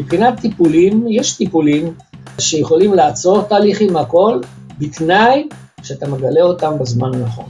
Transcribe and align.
מבחינת 0.00 0.40
טיפולים, 0.40 1.06
יש 1.10 1.36
טיפולים 1.36 1.92
שיכולים 2.38 2.94
לעצור 2.94 3.42
תהליכים 3.42 3.96
הכל, 3.96 4.40
בתנאי 4.78 5.48
שאתה 5.82 6.08
מגלה 6.08 6.42
אותם 6.42 6.72
בזמן 6.80 7.14
הנכון. 7.14 7.48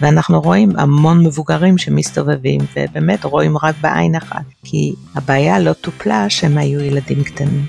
ואנחנו 0.00 0.40
רואים 0.40 0.70
המון 0.76 1.26
מבוגרים 1.26 1.78
שמסתובבים, 1.78 2.60
ובאמת 2.76 3.24
רואים 3.24 3.56
רק 3.62 3.74
בעין 3.80 4.14
אחת, 4.14 4.44
כי 4.64 4.92
הבעיה 5.14 5.58
לא 5.58 5.72
טופלה 5.72 6.30
שהם 6.30 6.58
היו 6.58 6.80
ילדים 6.80 7.24
קטנים. 7.24 7.66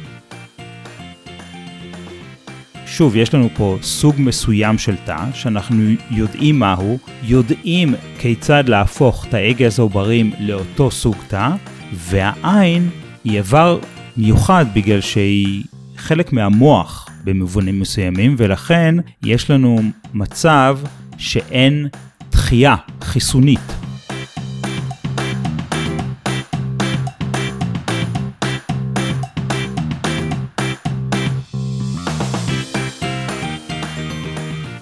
שוב, 2.86 3.16
יש 3.16 3.34
לנו 3.34 3.48
פה 3.56 3.78
סוג 3.82 4.16
מסוים 4.18 4.78
של 4.78 4.96
תא, 5.06 5.26
שאנחנו 5.34 5.84
יודעים 6.12 6.60
מהו, 6.60 6.98
יודעים 7.24 7.96
כיצד 8.20 8.70
להפוך 8.70 9.26
תאי 9.30 9.54
גזע 9.54 9.84
עוברים 9.84 10.32
לאותו 10.40 10.92
סוג 10.92 11.16
תא, 11.28 11.50
והעין 11.96 12.90
היא 13.24 13.38
איבר 13.38 13.80
מיוחד 14.18 14.66
בגלל 14.74 15.02
שהיא 15.02 15.64
חלק 15.98 16.34
מהמוח 16.34 17.08
במובנים 17.24 17.80
מסוימים, 17.80 18.36
ולכן 18.38 18.96
יש 19.24 19.52
לנו 19.52 19.80
מצב 20.14 20.80
שאין 21.18 21.88
דחייה 22.32 22.76
חיסונית. 23.02 23.74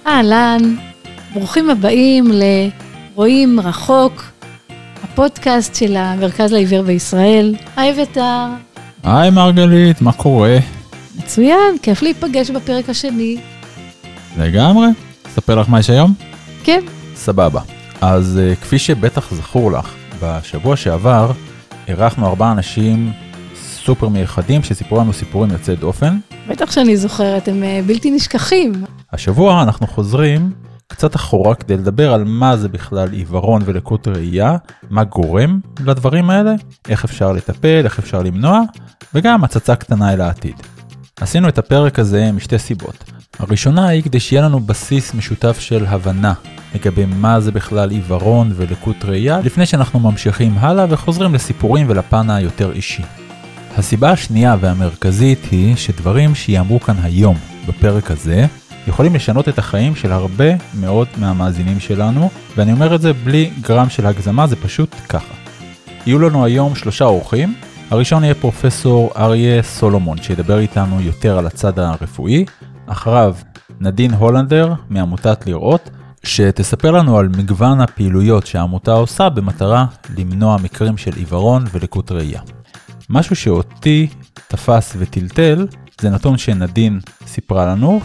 אהלן, 0.06 0.62
ברוכים 1.34 1.70
הבאים 1.70 2.24
לרואים 2.32 3.60
רחוק, 3.60 4.31
הפודקאסט 5.12 5.74
של 5.74 5.96
המרכז 5.96 6.52
לעיוור 6.52 6.82
בישראל. 6.82 7.54
היי 7.76 7.92
אביתר. 7.92 8.46
היי 9.02 9.30
מרגלית, 9.30 10.02
מה 10.02 10.12
קורה? 10.12 10.58
מצוין, 11.16 11.78
כיף 11.82 12.02
להיפגש 12.02 12.50
בפרק 12.50 12.88
השני. 12.88 13.36
לגמרי. 14.38 14.86
אספר 15.26 15.60
לך 15.60 15.68
מה 15.68 15.80
יש 15.80 15.90
היום? 15.90 16.14
כן. 16.64 16.80
סבבה. 17.14 17.60
אז 18.00 18.40
uh, 18.40 18.60
כפי 18.60 18.78
שבטח 18.78 19.34
זכור 19.34 19.72
לך, 19.72 19.94
בשבוע 20.22 20.76
שעבר 20.76 21.32
אירחנו 21.88 22.26
ארבעה 22.26 22.52
אנשים 22.52 23.12
סופר 23.84 24.08
מיוחדים 24.08 24.62
שסיפרו 24.62 24.98
לנו 24.98 25.12
סיפורים 25.12 25.50
יוצאי 25.50 25.76
דופן. 25.76 26.18
בטח 26.48 26.70
שאני 26.70 26.96
זוכרת, 26.96 27.48
הם 27.48 27.62
uh, 27.62 27.86
בלתי 27.86 28.10
נשכחים. 28.10 28.72
השבוע 29.12 29.62
אנחנו 29.62 29.86
חוזרים 29.86 30.50
קצת 30.92 31.16
אחורה 31.16 31.54
כדי 31.54 31.76
לדבר 31.76 32.12
על 32.12 32.24
מה 32.24 32.56
זה 32.56 32.68
בכלל 32.68 33.12
עיוורון 33.12 33.62
ולקות 33.64 34.08
ראייה, 34.08 34.56
מה 34.90 35.04
גורם 35.04 35.60
לדברים 35.86 36.30
האלה, 36.30 36.54
איך 36.88 37.04
אפשר 37.04 37.32
לטפל, 37.32 37.80
איך 37.84 37.98
אפשר 37.98 38.22
למנוע, 38.22 38.60
וגם 39.14 39.44
הצצה 39.44 39.76
קטנה 39.76 40.12
אל 40.12 40.20
העתיד. 40.20 40.54
עשינו 41.20 41.48
את 41.48 41.58
הפרק 41.58 41.98
הזה 41.98 42.32
משתי 42.32 42.58
סיבות. 42.58 43.04
הראשונה 43.38 43.86
היא 43.86 44.02
כדי 44.02 44.20
שיהיה 44.20 44.42
לנו 44.42 44.60
בסיס 44.60 45.14
משותף 45.14 45.58
של 45.60 45.86
הבנה 45.86 46.32
לגבי 46.74 47.04
מה 47.06 47.40
זה 47.40 47.52
בכלל 47.52 47.90
עיוורון 47.90 48.52
ולקות 48.56 48.96
ראייה, 49.04 49.40
לפני 49.40 49.66
שאנחנו 49.66 50.00
ממשיכים 50.00 50.58
הלאה 50.58 50.86
וחוזרים 50.88 51.34
לסיפורים 51.34 51.86
ולפן 51.88 52.30
היותר 52.30 52.72
אישי. 52.72 53.02
הסיבה 53.76 54.10
השנייה 54.10 54.56
והמרכזית 54.60 55.38
היא 55.50 55.76
שדברים 55.76 56.34
שיאמרו 56.34 56.80
כאן 56.80 56.96
היום 57.02 57.36
בפרק 57.68 58.10
הזה 58.10 58.46
יכולים 58.86 59.14
לשנות 59.14 59.48
את 59.48 59.58
החיים 59.58 59.96
של 59.96 60.12
הרבה 60.12 60.44
מאוד 60.80 61.08
מהמאזינים 61.16 61.80
שלנו, 61.80 62.30
ואני 62.56 62.72
אומר 62.72 62.94
את 62.94 63.00
זה 63.00 63.12
בלי 63.12 63.50
גרם 63.60 63.88
של 63.88 64.06
הגזמה, 64.06 64.46
זה 64.46 64.56
פשוט 64.56 64.94
ככה. 65.08 65.34
יהיו 66.06 66.18
לנו 66.18 66.44
היום 66.44 66.74
שלושה 66.74 67.04
אורחים, 67.04 67.54
הראשון 67.90 68.24
יהיה 68.24 68.34
פרופסור 68.34 69.10
אריה 69.16 69.62
סולומון, 69.62 70.22
שידבר 70.22 70.58
איתנו 70.58 71.00
יותר 71.00 71.38
על 71.38 71.46
הצד 71.46 71.78
הרפואי, 71.78 72.44
אחריו 72.86 73.34
נדין 73.80 74.14
הולנדר 74.14 74.74
מעמותת 74.90 75.46
לראות, 75.46 75.90
שתספר 76.24 76.90
לנו 76.90 77.18
על 77.18 77.28
מגוון 77.28 77.80
הפעילויות 77.80 78.46
שהעמותה 78.46 78.92
עושה 78.92 79.28
במטרה 79.28 79.86
למנוע 80.18 80.56
מקרים 80.62 80.96
של 80.96 81.10
עיוורון 81.16 81.64
ולקות 81.72 82.12
ראייה. 82.12 82.40
משהו 83.10 83.36
שאותי 83.36 84.08
תפס 84.48 84.96
וטלטל, 84.98 85.66
זה 86.00 86.10
נתון 86.10 86.38
שנדין 86.38 87.00
סיפרה 87.26 87.66
לנו, 87.66 88.00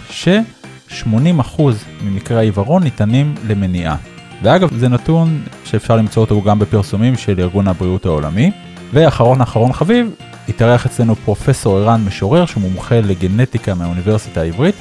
ש-80% 0.88 1.62
ממקרי 2.04 2.38
העיוורון 2.38 2.84
ניתנים 2.84 3.36
למניעה. 3.48 3.96
ואגב, 4.44 4.78
זה 4.78 4.88
נתון 4.88 5.42
שאפשר 5.66 5.96
למצוא 5.96 6.24
אותו 6.24 6.42
גם 6.42 6.60
בפרסומים 6.60 7.16
של 7.16 7.40
ארגון 7.40 7.68
הבריאות 7.68 8.06
העולמי. 8.06 8.52
ואחרון 8.94 9.42
אחרון 9.42 9.74
חביב, 9.74 10.10
התארח 10.50 10.86
אצלנו 10.86 11.16
פרופסור 11.16 11.78
ערן 11.78 12.06
משורר 12.06 12.46
שהוא 12.46 12.62
מומחה 12.62 13.02
לגנטיקה 13.02 13.74
מהאוניברסיטה 13.74 14.42
העברית, 14.42 14.76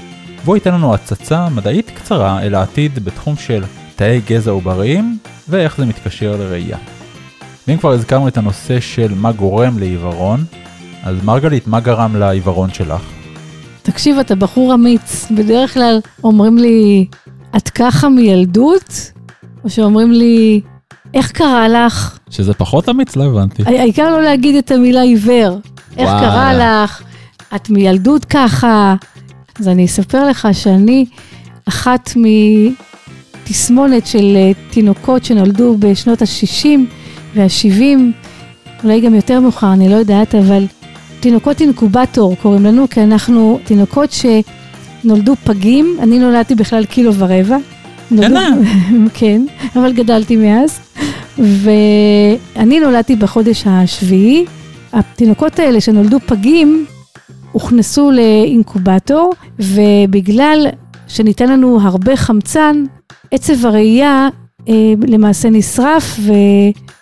והוא 0.44 0.56
ייתן 0.56 0.74
לנו 0.74 0.94
הצצה 0.94 1.48
מדעית 1.48 1.90
קצרה 1.90 2.42
אל 2.42 2.54
העתיד 2.54 3.04
בתחום 3.04 3.36
של 3.36 3.64
תאי 3.96 4.20
גזע 4.26 4.50
עובריים 4.50 5.18
ואיך 5.48 5.76
זה 5.76 5.86
מתקשר 5.86 6.36
לראייה. 6.36 6.78
ואם 7.68 7.76
כבר 7.76 7.92
הזכרנו 7.92 8.28
את 8.28 8.38
הנושא 8.38 8.80
של 8.80 9.14
מה 9.14 9.32
גורם 9.32 9.78
לעיוורון, 9.78 10.44
אז 11.02 11.24
מרגלית, 11.24 11.66
מה 11.66 11.80
גרם 11.80 12.16
לעיוורון 12.16 12.70
שלך? 12.70 13.15
תקשיב, 13.86 14.18
אתה 14.18 14.34
בחור 14.34 14.74
אמיץ. 14.74 15.26
בדרך 15.30 15.74
כלל 15.74 16.00
אומרים 16.24 16.58
לי, 16.58 17.06
את 17.56 17.68
ככה 17.68 18.08
מילדות? 18.08 19.12
או 19.64 19.70
שאומרים 19.70 20.12
לי, 20.12 20.60
איך 21.14 21.30
קרה 21.30 21.68
לך? 21.68 22.18
שזה 22.30 22.54
פחות 22.54 22.88
אמיץ? 22.88 23.16
לא 23.16 23.24
הבנתי. 23.24 23.62
העיקר 23.66 24.10
לא 24.10 24.22
להגיד 24.22 24.54
את 24.54 24.70
המילה 24.70 25.00
עיוור. 25.00 25.60
איך 25.96 26.08
וואי. 26.08 26.20
קרה 26.20 26.54
לך? 26.54 27.02
את 27.54 27.70
מילדות 27.70 28.24
ככה? 28.24 28.94
אז 29.60 29.68
אני 29.68 29.84
אספר 29.84 30.28
לך 30.28 30.48
שאני 30.52 31.04
אחת 31.68 32.10
מתסמונת 33.44 34.06
של 34.06 34.36
אה, 34.36 34.52
תינוקות 34.70 35.24
שנולדו 35.24 35.76
בשנות 35.78 36.22
ה-60 36.22 36.68
וה-70, 37.34 37.82
אולי 38.84 39.00
גם 39.00 39.14
יותר 39.14 39.40
מאוחר, 39.40 39.72
אני 39.72 39.88
לא 39.88 39.94
יודעת, 39.94 40.34
אבל 40.34 40.64
תינוקות 41.20 41.60
אינקובטור 41.60 42.36
קוראים 42.42 42.64
לנו, 42.64 42.88
כי 42.90 43.02
אנחנו 43.02 43.58
תינוקות 43.64 44.10
שנולדו 44.12 45.34
פגים, 45.44 45.96
אני 46.00 46.18
נולדתי 46.18 46.54
בכלל 46.54 46.84
קילו 46.84 47.14
ורבע. 47.14 47.56
קטנה. 48.06 48.50
כן, 49.18 49.42
אבל 49.76 49.92
גדלתי 49.92 50.36
מאז. 50.36 50.80
ואני 51.38 52.80
נולדתי 52.80 53.16
בחודש 53.16 53.64
השביעי. 53.66 54.44
התינוקות 54.92 55.58
האלה 55.58 55.80
שנולדו 55.80 56.20
פגים, 56.26 56.86
הוכנסו 57.52 58.10
לאינקובטור, 58.10 59.32
ובגלל 59.58 60.66
שניתן 61.08 61.48
לנו 61.48 61.80
הרבה 61.82 62.16
חמצן, 62.16 62.84
עצב 63.30 63.66
הראייה 63.66 64.28
למעשה 65.08 65.50
נשרף 65.50 66.18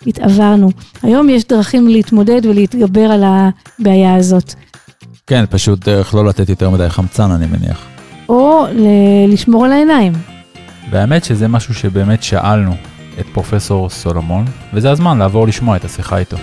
והתעברנו. 0.05 0.71
היום 1.03 1.29
יש 1.29 1.47
דרכים 1.47 1.87
להתמודד 1.87 2.45
ולהתגבר 2.45 3.11
על 3.11 3.23
הבעיה 3.25 4.15
הזאת. 4.15 4.53
כן, 5.27 5.45
פשוט 5.49 5.85
דרך 5.85 6.13
לא 6.15 6.25
לתת 6.25 6.49
יותר 6.49 6.69
מדי 6.69 6.89
חמצן, 6.89 7.31
אני 7.31 7.45
מניח. 7.45 7.85
או 8.29 8.65
ל- 8.71 9.33
לשמור 9.33 9.65
על 9.65 9.71
העיניים. 9.71 10.13
והאמת 10.91 11.23
שזה 11.23 11.47
משהו 11.47 11.73
שבאמת 11.73 12.23
שאלנו 12.23 12.71
את 13.19 13.25
פרופסור 13.33 13.89
סולומון, 13.89 14.45
וזה 14.73 14.91
הזמן 14.91 15.17
לעבור 15.17 15.47
לשמוע 15.47 15.75
את 15.75 15.85
השיחה 15.85 16.17
איתו. 16.17 16.37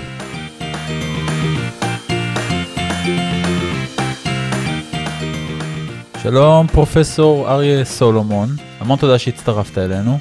שלום 6.23 6.67
פרופסור 6.67 7.51
אריה 7.51 7.85
סולומון, 7.85 8.49
המון 8.81 8.99
תודה 8.99 9.19
שהצטרפת 9.19 9.79
אלינו. 9.79 10.19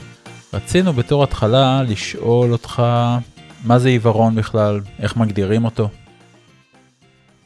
רצינו 0.53 0.93
בתור 0.93 1.23
התחלה 1.23 1.83
לשאול 1.89 2.51
אותך 2.51 2.81
מה 3.65 3.79
זה 3.79 3.89
עיוורון 3.89 4.35
בכלל, 4.35 4.79
איך 4.99 5.17
מגדירים 5.17 5.65
אותו? 5.65 5.87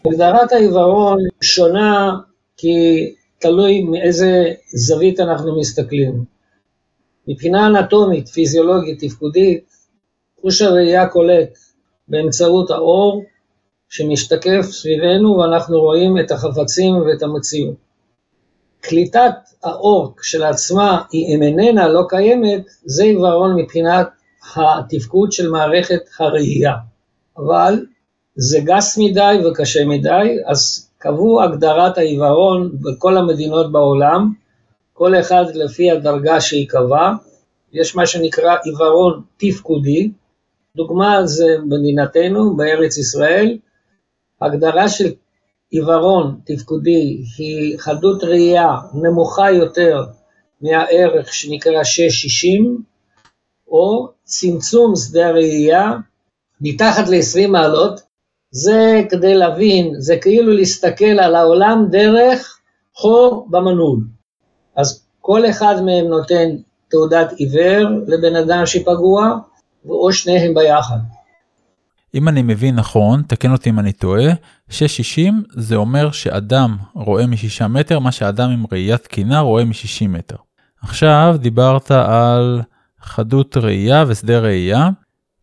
הגדרת 0.06 0.52
העיוורון 0.52 1.18
שונה 1.42 2.18
כי 2.58 2.76
תלוי 3.40 3.84
מאיזה 3.84 4.54
זווית 4.76 5.20
אנחנו 5.20 5.60
מסתכלים. 5.60 6.24
מבחינה 7.28 7.68
אנטומית, 7.68 8.28
פיזיולוגית, 8.28 9.04
תפקודית, 9.04 9.64
חוש 10.42 10.62
הראייה 10.62 11.08
קולט 11.08 11.58
באמצעות 12.08 12.72
האור 12.72 13.24
שמשתקף 13.90 14.62
סביבנו 14.62 15.38
ואנחנו 15.38 15.80
רואים 15.80 16.20
את 16.20 16.32
החפצים 16.32 16.96
ואת 16.96 17.24
המציאות. 17.24 17.85
קליטת 18.90 19.34
האור 19.64 20.14
כשלעצמה, 20.18 21.02
אם 21.14 21.40
איננה 21.44 21.88
לא 21.88 22.04
קיימת, 22.10 22.66
זה 22.86 23.04
עיוורון 23.04 23.56
מבחינת 23.56 24.08
התפקוד 24.56 25.32
של 25.32 25.50
מערכת 25.50 26.02
הראייה. 26.20 26.74
אבל 27.38 27.86
זה 28.36 28.60
גס 28.64 28.98
מדי 28.98 29.38
וקשה 29.46 29.86
מדי, 29.86 30.38
אז 30.46 30.90
קבעו 30.98 31.44
הגדרת 31.44 31.98
העיוורון 31.98 32.72
בכל 32.82 33.18
המדינות 33.18 33.72
בעולם, 33.72 34.34
כל 34.94 35.20
אחד 35.20 35.46
לפי 35.54 35.92
הדרגה 35.92 36.42
שייקבע. 36.42 37.12
יש 37.74 37.96
מה 37.96 38.06
שנקרא 38.06 38.56
עיוורון 38.64 39.22
תפקודי, 39.38 40.12
דוגמה 40.76 41.26
זה 41.26 41.56
מדינתנו, 41.66 42.56
בארץ 42.56 42.98
ישראל, 42.98 43.58
הגדרה 44.42 44.90
של 44.90 45.12
עיוורון 45.72 46.40
תפקודי 46.46 47.24
היא 47.38 47.80
חדות 47.80 48.24
ראייה 48.24 48.76
נמוכה 48.94 49.52
יותר 49.52 50.04
מהערך 50.62 51.34
שנקרא 51.34 51.84
660, 51.84 52.84
או 53.68 54.10
צמצום 54.24 54.96
שדה 54.96 55.28
הראייה 55.28 55.92
מתחת 56.62 57.08
ל-20 57.08 57.48
מעלות, 57.48 58.02
זה 58.52 59.02
כדי 59.10 59.34
להבין, 59.34 59.94
זה 59.98 60.18
כאילו 60.22 60.54
להסתכל 60.54 61.20
על 61.20 61.36
העולם 61.36 61.88
דרך 61.92 62.60
חור 62.94 63.48
במנעול. 63.50 64.00
אז 64.76 65.06
כל 65.22 65.50
אחד 65.50 65.76
מהם 65.82 66.06
נותן 66.06 66.56
תעודת 66.90 67.32
עיוור 67.32 67.90
לבן 68.08 68.36
אדם 68.36 68.66
שפגוע, 68.66 69.38
או 69.90 70.14
שניהם 70.14 70.54
ביחד. 70.54 70.98
אם 72.16 72.28
אני 72.28 72.42
מבין 72.42 72.76
נכון, 72.76 73.24
תקן 73.28 73.52
אותי 73.52 73.70
אם 73.70 73.80
אני 73.80 73.92
טועה, 73.92 74.34
660 74.70 75.44
זה 75.50 75.76
אומר 75.76 76.12
שאדם 76.12 76.78
רואה 76.94 77.28
מ-6 77.28 77.68
מטר 77.68 78.00
מה 78.00 78.12
שאדם 78.12 78.50
עם 78.50 78.66
ראייה 78.72 78.98
תקינה 78.98 79.40
רואה 79.40 79.66
מ-60 79.66 80.08
מטר. 80.08 80.36
עכשיו 80.82 81.36
דיברת 81.40 81.92
על 81.92 82.62
חדות 83.02 83.58
ראייה 83.58 84.04
ושדה 84.08 84.40
ראייה. 84.40 84.90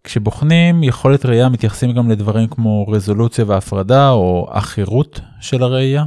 כשבוחנים 0.04 0.82
יכולת 0.82 1.26
ראייה 1.26 1.48
מתייחסים 1.48 1.92
גם 1.92 2.10
לדברים 2.10 2.48
כמו 2.48 2.86
רזולוציה 2.88 3.44
והפרדה 3.48 4.10
או 4.10 4.46
עכירות 4.50 5.20
של 5.40 5.62
הראייה? 5.62 6.04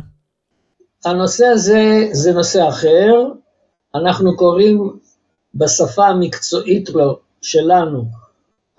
הנושא 1.05 1.45
הזה 1.45 2.07
זה 2.11 2.33
נושא 2.33 2.69
אחר, 2.69 3.11
אנחנו 3.95 4.35
קוראים 4.35 4.91
בשפה 5.55 6.07
המקצועית 6.07 6.89
שלנו 7.41 8.24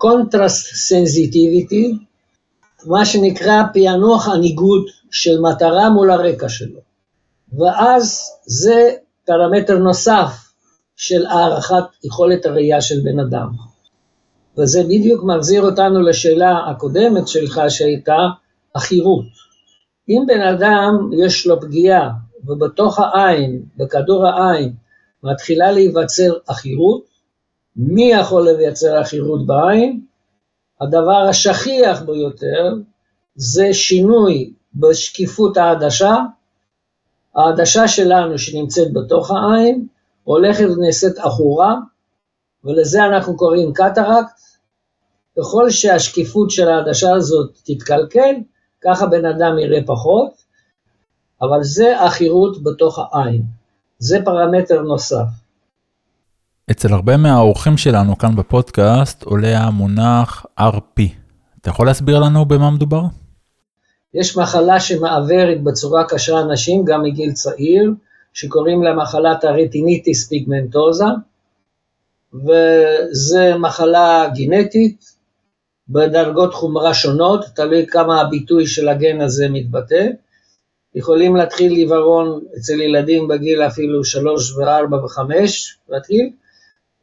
contrast 0.03 0.65
sensitivity, 0.91 1.95
מה 2.85 3.05
שנקרא 3.05 3.63
פענוח 3.73 4.27
הניגוד 4.27 4.85
של 5.11 5.39
מטרה 5.41 5.89
מול 5.89 6.11
הרקע 6.11 6.49
שלו. 6.49 6.79
ואז 7.57 8.31
זה 8.45 8.91
פרמטר 9.25 9.77
נוסף 9.77 10.47
של 10.95 11.25
הערכת 11.25 11.83
יכולת 12.03 12.45
הראייה 12.45 12.81
של 12.81 12.95
בן 13.03 13.19
אדם. 13.19 13.47
וזה 14.57 14.83
בדיוק 14.83 15.23
מחזיר 15.23 15.61
אותנו 15.61 16.01
לשאלה 16.01 16.69
הקודמת 16.69 17.27
שלך 17.27 17.61
שהייתה 17.69 18.17
החירות. 18.75 19.25
אם 20.09 20.23
בן 20.27 20.41
אדם 20.41 21.09
יש 21.25 21.47
לו 21.47 21.61
פגיעה 21.61 22.09
ובתוך 22.47 22.99
העין, 22.99 23.61
בכדור 23.77 24.27
העין, 24.27 24.73
מתחילה 25.23 25.71
להיווצר 25.71 26.33
החירות, 26.49 27.03
מי 27.77 28.11
יכול 28.11 28.49
לייצר 28.49 28.97
החירות 28.97 29.45
בעין? 29.45 30.01
הדבר 30.81 31.27
השכיח 31.29 32.01
ביותר 32.01 32.73
זה 33.35 33.73
שינוי 33.73 34.53
בשקיפות 34.75 35.57
העדשה. 35.57 36.15
העדשה 37.35 37.87
שלנו 37.87 38.37
שנמצאת 38.37 38.93
בתוך 38.93 39.31
העין 39.31 39.87
הולכת 40.23 40.65
ונעשית 40.65 41.17
עכורה, 41.17 41.75
ולזה 42.63 43.05
אנחנו 43.05 43.37
קוראים 43.37 43.73
קטרקט. 43.73 44.39
ככל 45.37 45.69
שהשקיפות 45.69 46.51
של 46.51 46.69
העדשה 46.69 47.15
הזאת 47.15 47.57
תתקלקל, 47.63 48.35
ככה 48.81 49.05
בן 49.05 49.25
אדם 49.25 49.59
יראה 49.59 49.79
פחות, 49.85 50.31
אבל 51.41 51.63
זה 51.63 52.01
החירות 52.01 52.63
בתוך 52.63 52.99
העין. 52.99 53.43
זה 53.99 54.19
פרמטר 54.25 54.81
נוסף. 54.81 55.46
אצל 56.71 56.93
הרבה 56.93 57.17
מהאורחים 57.17 57.77
שלנו 57.77 58.17
כאן 58.17 58.35
בפודקאסט 58.35 59.23
עולה 59.23 59.57
המונח 59.57 60.45
RP. 60.59 61.01
אתה 61.61 61.69
יכול 61.69 61.85
להסביר 61.85 62.19
לנו 62.19 62.45
במה 62.45 62.71
מדובר? 62.71 63.01
יש 64.13 64.37
מחלה 64.37 64.79
שמעוורת 64.79 65.63
בצורה 65.63 66.03
קשה 66.03 66.39
אנשים, 66.39 66.85
גם 66.85 67.03
מגיל 67.03 67.31
צעיר, 67.31 67.91
שקוראים 68.33 68.83
לה 68.83 68.93
מחלת 68.93 69.43
הרטיניטיס 69.43 70.29
פיגמנטוזה, 70.29 71.05
וזו 72.33 73.59
מחלה 73.59 74.29
גנטית 74.35 75.05
בדרגות 75.89 76.53
חומרה 76.53 76.93
שונות, 76.93 77.45
תלוי 77.55 77.85
כמה 77.87 78.21
הביטוי 78.21 78.67
של 78.67 78.89
הגן 78.89 79.21
הזה 79.21 79.49
מתבטא. 79.49 80.07
יכולים 80.95 81.35
להתחיל 81.35 81.71
עיוורון 81.71 82.41
אצל 82.57 82.81
ילדים 82.81 83.27
בגיל 83.27 83.61
אפילו 83.61 84.03
שלוש 84.03 84.55
וארבע 84.55 85.05
וחמש, 85.05 85.77
להתחיל, 85.89 86.29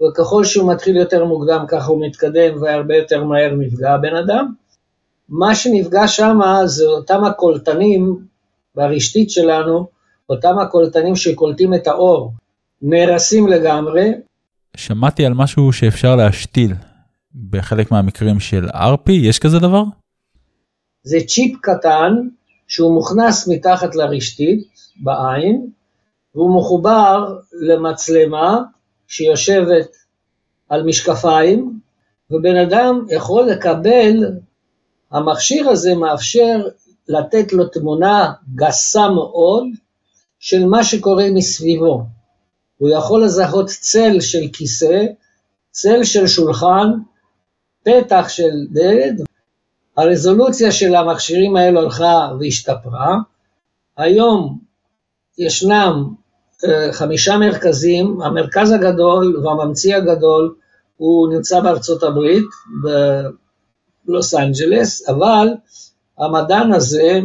וככל 0.02 0.44
שהוא 0.44 0.72
מתחיל 0.72 0.96
יותר 0.96 1.24
מוקדם 1.24 1.64
ככה 1.68 1.86
הוא 1.86 2.06
מתקדם 2.06 2.62
והרבה 2.62 2.96
יותר 2.96 3.24
מהר 3.24 3.54
נפגע 3.54 3.92
הבן 3.92 4.16
אדם. 4.16 4.52
מה 5.28 5.54
שנפגע 5.54 6.08
שם 6.08 6.38
זה 6.64 6.84
אותם 6.84 7.24
הקולטנים 7.24 8.18
ברשתית 8.74 9.30
שלנו, 9.30 9.86
אותם 10.28 10.58
הקולטנים 10.58 11.16
שקולטים 11.16 11.74
את 11.74 11.86
האור, 11.86 12.32
נהרסים 12.82 13.48
לגמרי. 13.48 14.12
שמעתי 14.76 15.26
על 15.26 15.34
משהו 15.34 15.72
שאפשר 15.72 16.16
להשתיל 16.16 16.74
בחלק 17.50 17.90
מהמקרים 17.90 18.40
של 18.40 18.68
RP, 18.68 19.12
יש 19.12 19.38
כזה 19.38 19.58
דבר? 19.58 19.82
זה 21.02 21.18
צ'יפ 21.26 21.58
קטן 21.60 22.12
שהוא 22.68 22.94
מוכנס 22.94 23.48
מתחת 23.48 23.94
לרשתית 23.94 24.64
בעין, 25.02 25.66
והוא 26.34 26.58
מחובר 26.58 27.38
למצלמה 27.52 28.62
שיושבת 29.08 29.96
על 30.68 30.82
משקפיים, 30.82 31.80
ובן 32.30 32.56
אדם 32.56 33.06
יכול 33.10 33.46
לקבל, 33.46 34.32
המכשיר 35.10 35.68
הזה 35.68 35.94
מאפשר 35.94 36.68
לתת 37.08 37.52
לו 37.52 37.68
תמונה 37.68 38.32
גסה 38.54 39.08
מאוד 39.08 39.64
של 40.38 40.66
מה 40.66 40.84
שקורה 40.84 41.24
מסביבו. 41.34 42.02
הוא 42.78 42.90
יכול 42.90 43.24
לזהות 43.24 43.66
צל 43.66 44.20
של 44.20 44.48
כיסא, 44.52 45.06
צל 45.70 46.04
של 46.04 46.26
שולחן, 46.26 46.90
פתח 47.82 48.28
של 48.28 48.50
דלת, 48.72 49.14
הרזולוציה 49.96 50.72
של 50.72 50.94
המכשירים 50.94 51.56
האלו 51.56 51.80
הלכה 51.80 52.28
והשתפרה. 52.40 53.16
היום 53.96 54.58
ישנם 55.38 56.14
חמישה 56.92 57.38
מרכזים, 57.38 58.22
המרכז 58.22 58.72
הגדול 58.72 59.42
והממציא 59.44 59.96
הגדול 59.96 60.54
הוא 60.96 61.34
נמצא 61.34 61.60
בארצות 61.60 62.02
הברית, 62.02 62.44
בלוס 64.04 64.34
אנג'לס, 64.34 65.08
אבל 65.08 65.48
המדען 66.18 66.72
הזה, 66.72 67.20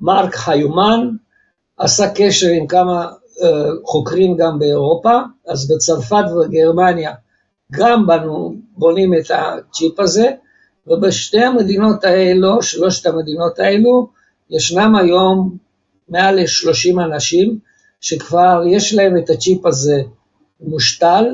מרק 0.00 0.36
היומן, 0.46 1.08
עשה 1.76 2.10
קשר 2.14 2.48
עם 2.48 2.66
כמה 2.66 3.08
uh, 3.08 3.44
חוקרים 3.84 4.36
גם 4.36 4.58
באירופה, 4.58 5.18
אז 5.48 5.70
בצרפת 5.70 6.24
ובגרמניה 6.32 7.12
גם 7.72 8.06
בנו, 8.06 8.54
בונים 8.76 9.14
את 9.14 9.30
הצ'יפ 9.30 10.00
הזה, 10.00 10.30
ובשתי 10.86 11.40
המדינות 11.44 12.04
האלו, 12.04 12.62
שלושת 12.62 13.06
המדינות 13.06 13.58
האלו, 13.58 14.08
ישנם 14.50 14.96
היום 14.96 15.56
מעל 16.08 16.40
ל-30 16.40 17.00
אנשים 17.04 17.58
שכבר 18.02 18.62
יש 18.66 18.94
להם 18.94 19.16
את 19.16 19.30
הצ'יפ 19.30 19.66
הזה 19.66 20.02
מושתל, 20.60 21.24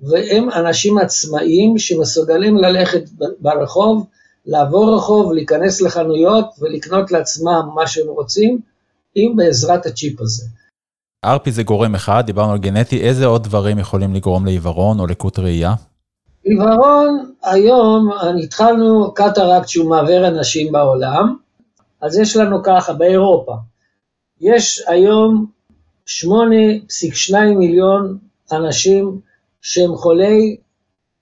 והם 0.00 0.50
אנשים 0.50 0.98
עצמאיים 0.98 1.78
שמסוגלים 1.78 2.56
ללכת 2.56 3.02
ברחוב, 3.40 4.06
לעבור 4.46 4.96
רחוב, 4.96 5.32
להיכנס 5.32 5.80
לחנויות 5.80 6.46
ולקנות 6.60 7.12
לעצמם 7.12 7.68
מה 7.74 7.86
שהם 7.86 8.08
רוצים, 8.08 8.60
אם 9.16 9.32
בעזרת 9.36 9.86
הצ'יפ 9.86 10.20
הזה. 10.20 10.44
ארפי 11.24 11.52
זה 11.52 11.62
גורם 11.62 11.94
אחד, 11.94 12.22
דיברנו 12.26 12.52
על 12.52 12.58
גנטי, 12.58 13.00
איזה 13.00 13.26
עוד 13.26 13.44
דברים 13.44 13.78
יכולים 13.78 14.14
לגרום 14.14 14.44
לעיוורון 14.44 15.00
או 15.00 15.06
לקות 15.06 15.38
ראייה? 15.38 15.74
עיוורון, 16.44 17.32
היום 17.42 18.10
התחלנו 18.44 19.14
קטרקט 19.14 19.68
שהוא 19.68 19.90
מעוור 19.90 20.28
אנשים 20.28 20.72
בעולם, 20.72 21.36
אז 22.00 22.18
יש 22.18 22.36
לנו 22.36 22.62
ככה, 22.62 22.92
באירופה, 22.92 23.54
יש 24.40 24.82
היום 24.86 25.46
8.2 26.08 27.34
מיליון 27.58 28.18
אנשים 28.52 29.20
שהם 29.60 29.96
חולי 29.96 30.56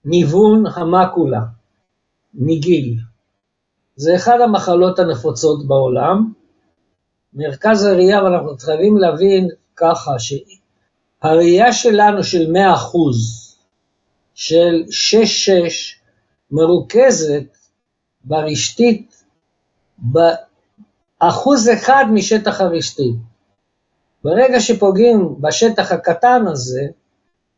ניוון 0.04 0.64
המקולה 0.66 1.40
מגיל. 2.34 2.98
זה 3.96 4.16
אחת 4.16 4.40
המחלות 4.44 4.98
הנפוצות 4.98 5.66
בעולם. 5.66 6.32
מרכז 7.34 7.84
הראייה, 7.84 8.24
ואנחנו 8.24 8.56
חייבים 8.58 8.96
להבין 8.96 9.48
ככה, 9.76 10.12
שהראייה 10.18 11.72
שלנו 11.72 12.24
של 12.24 12.52
100% 12.52 12.56
של 14.34 14.82
6-6 14.88 14.88
מרוכזת 16.50 17.56
ברשתית 18.24 19.24
באחוז 19.98 21.68
אחד 21.68 22.04
משטח 22.12 22.60
הרשתית. 22.60 23.31
ברגע 24.24 24.60
שפוגעים 24.60 25.36
בשטח 25.40 25.92
הקטן 25.92 26.42
הזה, 26.46 26.82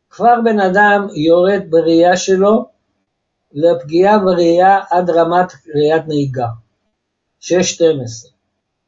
כבר 0.09 0.35
בן 0.43 0.59
אדם 0.59 1.07
יורד 1.15 1.61
בראייה 1.69 2.17
שלו, 2.17 2.65
לפגיעה 3.53 4.19
בראייה 4.19 4.79
עד 4.89 5.09
רמת 5.09 5.51
ראיית 5.75 6.07
נהיגה, 6.07 6.47
6-12. 7.41 7.45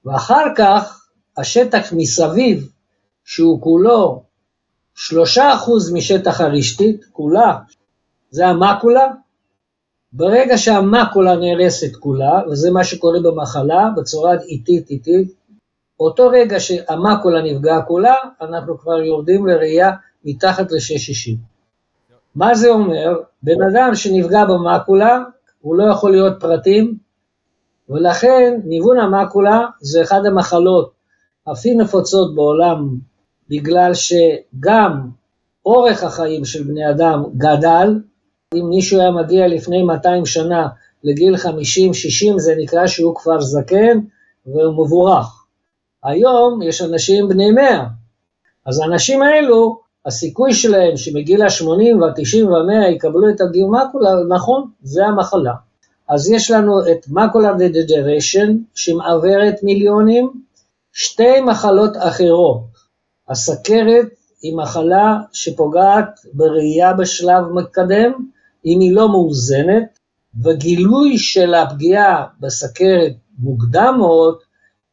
ואחר 0.05 0.43
כך 0.57 1.09
השטח 1.37 1.93
מסביב, 1.95 2.69
שהוא 3.23 3.61
כולו 3.61 4.23
3% 4.97 5.09
משטח 5.93 6.41
הרשתית, 6.41 7.05
כולה, 7.11 7.57
זה 8.31 8.47
המקולה, 8.47 9.07
ברגע 10.13 10.57
שהמקולה 10.57 11.35
נהרסת 11.35 11.95
כולה, 11.95 12.41
וזה 12.51 12.71
מה 12.71 12.83
שקורה 12.83 13.19
במחלה, 13.19 13.89
בצורה 13.97 14.33
איטית 14.41 14.89
איטית, 14.89 15.33
אותו 15.99 16.27
רגע 16.27 16.59
שהמקולה 16.59 17.41
נפגעה 17.41 17.81
כולה, 17.81 18.15
אנחנו 18.41 18.77
כבר 18.77 19.03
יורדים 19.03 19.47
לראייה 19.47 19.91
מתחת 20.25 20.71
ל-660. 20.71 21.37
מה 22.35 22.55
זה 22.55 22.69
אומר? 22.69 23.19
בן 23.43 23.63
אדם 23.71 23.95
שנפגע 23.95 24.45
במקולה, 24.45 25.19
הוא 25.61 25.75
לא 25.75 25.91
יכול 25.91 26.11
להיות 26.11 26.39
פרטים, 26.39 26.97
ולכן 27.89 28.59
ניוון 28.63 28.99
המקולה 28.99 29.65
זה 29.81 30.01
אחד 30.01 30.25
המחלות 30.25 30.91
הכי 31.47 31.75
נפוצות 31.75 32.35
בעולם, 32.35 32.97
בגלל 33.49 33.91
שגם 33.93 35.09
אורך 35.65 36.03
החיים 36.03 36.45
של 36.45 36.63
בני 36.63 36.89
אדם 36.89 37.23
גדל, 37.37 37.99
אם 38.53 38.69
מישהו 38.69 38.99
היה 38.99 39.11
מגיע 39.11 39.47
לפני 39.47 39.83
200 39.83 40.25
שנה 40.25 40.67
לגיל 41.03 41.35
50-60 41.35 41.39
זה 42.37 42.55
נקרא 42.57 42.87
שהוא 42.87 43.15
כבר 43.15 43.41
זקן 43.41 43.99
והוא 44.45 44.85
מבורך. 44.85 45.36
היום 46.03 46.61
יש 46.61 46.81
אנשים 46.81 47.27
בני 47.27 47.51
100, 47.51 47.85
אז 48.65 48.79
האנשים 48.79 49.21
האלו, 49.21 49.79
הסיכוי 50.05 50.53
שלהם 50.53 50.97
שמגיל 50.97 51.41
ה-80 51.41 51.95
וה-90 52.01 52.45
וה-100 52.45 52.91
יקבלו 52.91 53.29
את 53.29 53.41
הגיאומקולה, 53.41 54.09
נכון, 54.29 54.69
זה 54.81 55.05
המחלה. 55.05 55.53
אז 56.09 56.31
יש 56.31 56.51
לנו 56.51 56.81
את 56.91 57.05
מקולר 57.09 57.53
degeneration 57.53 58.51
שמעברת 58.75 59.55
מיליונים, 59.63 60.31
שתי 60.93 61.41
מחלות 61.41 61.97
אחרות. 61.97 62.61
הסכרת 63.29 64.07
היא 64.41 64.55
מחלה 64.55 65.17
שפוגעת 65.33 66.19
בראייה 66.33 66.93
בשלב 66.93 67.43
מתקדם, 67.53 68.11
אם 68.65 68.79
היא 68.79 68.95
לא 68.95 69.09
מאוזנת, 69.09 69.99
וגילוי 70.43 71.17
של 71.17 71.53
הפגיעה 71.53 72.25
בסכרת 72.39 73.13
מוקדם 73.39 73.95
מאוד, 73.97 74.37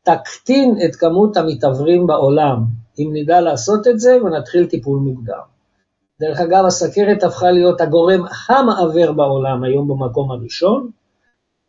תקטין 0.05 0.77
את 0.85 0.97
כמות 0.97 1.37
המתעוורים 1.37 2.07
בעולם, 2.07 2.65
אם 2.99 3.11
נדע 3.13 3.41
לעשות 3.41 3.89
את 3.89 4.01
זה 4.01 4.17
ונתחיל 4.25 4.67
טיפול 4.67 4.99
מוקדם. 4.99 5.41
דרך 6.21 6.41
אגב, 6.41 6.65
הסכרת 6.65 7.23
הפכה 7.23 7.51
להיות 7.51 7.81
הגורם 7.81 8.25
המעוור 8.49 9.13
בעולם 9.13 9.65
היום 9.65 9.89
במקום 9.89 10.31
הראשון, 10.31 10.91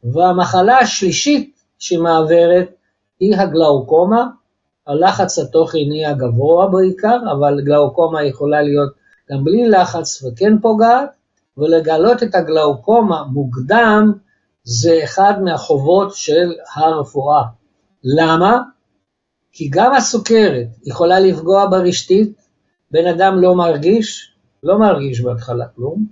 והמחלה 0.03 0.77
השלישית 0.77 1.61
שמעוורת 1.79 2.67
היא 3.19 3.35
הגלאוקומה, 3.35 4.27
הלחץ 4.87 5.39
התוך-עיני 5.39 6.05
הגבוה 6.05 6.67
בעיקר, 6.67 7.17
אבל 7.31 7.61
גלאוקומה 7.61 8.23
יכולה 8.23 8.61
להיות 8.61 8.93
גם 9.31 9.43
בלי 9.43 9.69
לחץ 9.69 10.23
וכן 10.23 10.59
פוגעת, 10.61 11.09
ולגלות 11.57 12.23
את 12.23 12.35
הגלאוקומה 12.35 13.23
מוקדם 13.23 14.13
זה 14.63 14.99
אחד 15.03 15.33
מהחובות 15.43 16.15
של 16.15 16.53
הרפואה. 16.75 17.43
למה? 18.05 18.61
כי 19.51 19.69
גם 19.71 19.93
הסוכרת 19.93 20.67
יכולה 20.85 21.19
לפגוע 21.19 21.69
ברשתית, 21.69 22.41
בן 22.91 23.07
אדם 23.07 23.41
לא 23.41 23.55
מרגיש, 23.55 24.31
לא 24.63 24.79
מרגיש 24.79 25.21
בהתחלה 25.21 25.65
כלום, 25.75 26.05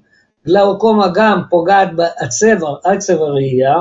גלאוקומה 0.46 1.08
גם 1.14 1.42
פוגעת 1.50 1.96
בעצב, 1.96 2.58
עצב 2.84 3.22
הראייה, 3.22 3.76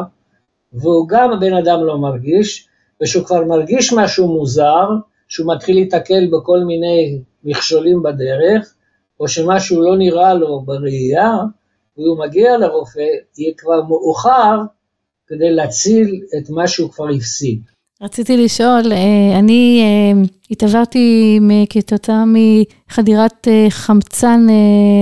והוא 0.73 1.09
גם 1.09 1.33
הבן 1.33 1.55
אדם 1.55 1.85
לא 1.85 1.99
מרגיש, 1.99 2.69
ושהוא 3.03 3.25
כבר 3.25 3.45
מרגיש 3.45 3.93
משהו 3.93 4.29
מוזר, 4.29 4.89
שהוא 5.29 5.55
מתחיל 5.55 5.77
להתקל 5.77 6.29
בכל 6.33 6.59
מיני 6.59 7.21
מכשולים 7.45 8.03
בדרך, 8.03 8.75
או 9.21 9.29
שמשהו 9.29 9.83
לא 9.83 9.97
נראה 9.97 10.35
לו 10.35 10.61
בראייה, 10.61 11.33
והוא 11.97 12.19
מגיע 12.19 12.59
לרופא, 12.59 13.07
יהיה 13.39 13.53
כבר 13.59 13.83
מאוחר 13.83 14.59
כדי 15.27 15.51
להציל 15.51 16.21
את 16.39 16.51
מה 16.51 16.69
שהוא 16.69 16.91
כבר 16.91 17.09
הפסיד. 17.17 17.72
רציתי 18.03 18.45
לשאול, 18.45 18.93
אה, 18.93 19.39
אני 19.39 19.83
אה, 19.83 20.23
התעברתי 20.51 21.39
כתוצאה 21.71 22.25
מחדירת 22.27 23.49
אה, 23.49 23.67
חמצן 23.71 24.47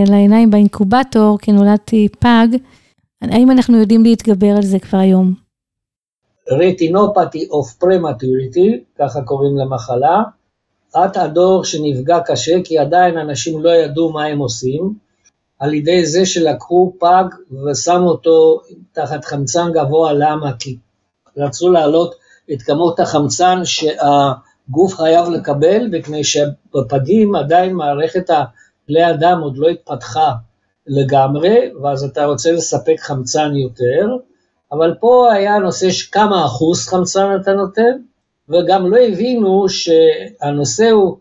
לעיניים 0.06 0.50
באינקובטור, 0.50 1.38
כי 1.38 1.52
נולדתי 1.52 2.08
פג. 2.18 2.46
האם 3.22 3.50
אנחנו 3.50 3.80
יודעים 3.80 4.02
להתגבר 4.02 4.56
על 4.56 4.62
זה 4.62 4.78
כבר 4.78 4.98
היום? 4.98 5.34
Retinopathy 6.50 7.48
of 7.50 7.72
Prematurity, 7.72 8.80
ככה 8.98 9.22
קוראים 9.22 9.56
למחלה. 9.56 10.22
את 11.04 11.16
הדור 11.16 11.64
שנפגע 11.64 12.20
קשה, 12.26 12.56
כי 12.64 12.78
עדיין 12.78 13.18
אנשים 13.18 13.62
לא 13.62 13.70
ידעו 13.70 14.12
מה 14.12 14.24
הם 14.24 14.38
עושים, 14.38 14.94
על 15.58 15.74
ידי 15.74 16.06
זה 16.06 16.26
שלקחו 16.26 16.92
פג 17.00 17.24
ושמו 17.64 18.08
אותו 18.08 18.60
תחת 18.92 19.24
חמצן 19.24 19.72
גבוה, 19.74 20.12
למה? 20.12 20.52
כי 20.58 20.76
רצו 21.36 21.70
להעלות 21.70 22.19
את 22.52 22.62
כמות 22.62 23.00
החמצן 23.00 23.60
שהגוף 23.64 24.94
חייב 24.94 25.28
לקבל, 25.28 25.88
מפני 25.92 26.24
שבפגים 26.24 27.34
עדיין 27.34 27.74
מערכת 27.74 28.30
כלי 28.86 29.02
הדם 29.02 29.40
עוד 29.42 29.58
לא 29.58 29.68
התפתחה 29.68 30.32
לגמרי, 30.86 31.70
ואז 31.82 32.04
אתה 32.04 32.24
רוצה 32.24 32.52
לספק 32.52 33.00
חמצן 33.00 33.56
יותר, 33.56 34.16
אבל 34.72 34.94
פה 35.00 35.32
היה 35.32 35.58
נושא 35.58 35.90
שכמה 35.90 36.44
אחוז 36.44 36.88
חמצן 36.88 37.36
אתה 37.40 37.52
נותן, 37.52 37.92
וגם 38.48 38.90
לא 38.90 38.96
הבינו 38.96 39.66
שהנושא 39.68 40.90
הוא 40.90 41.16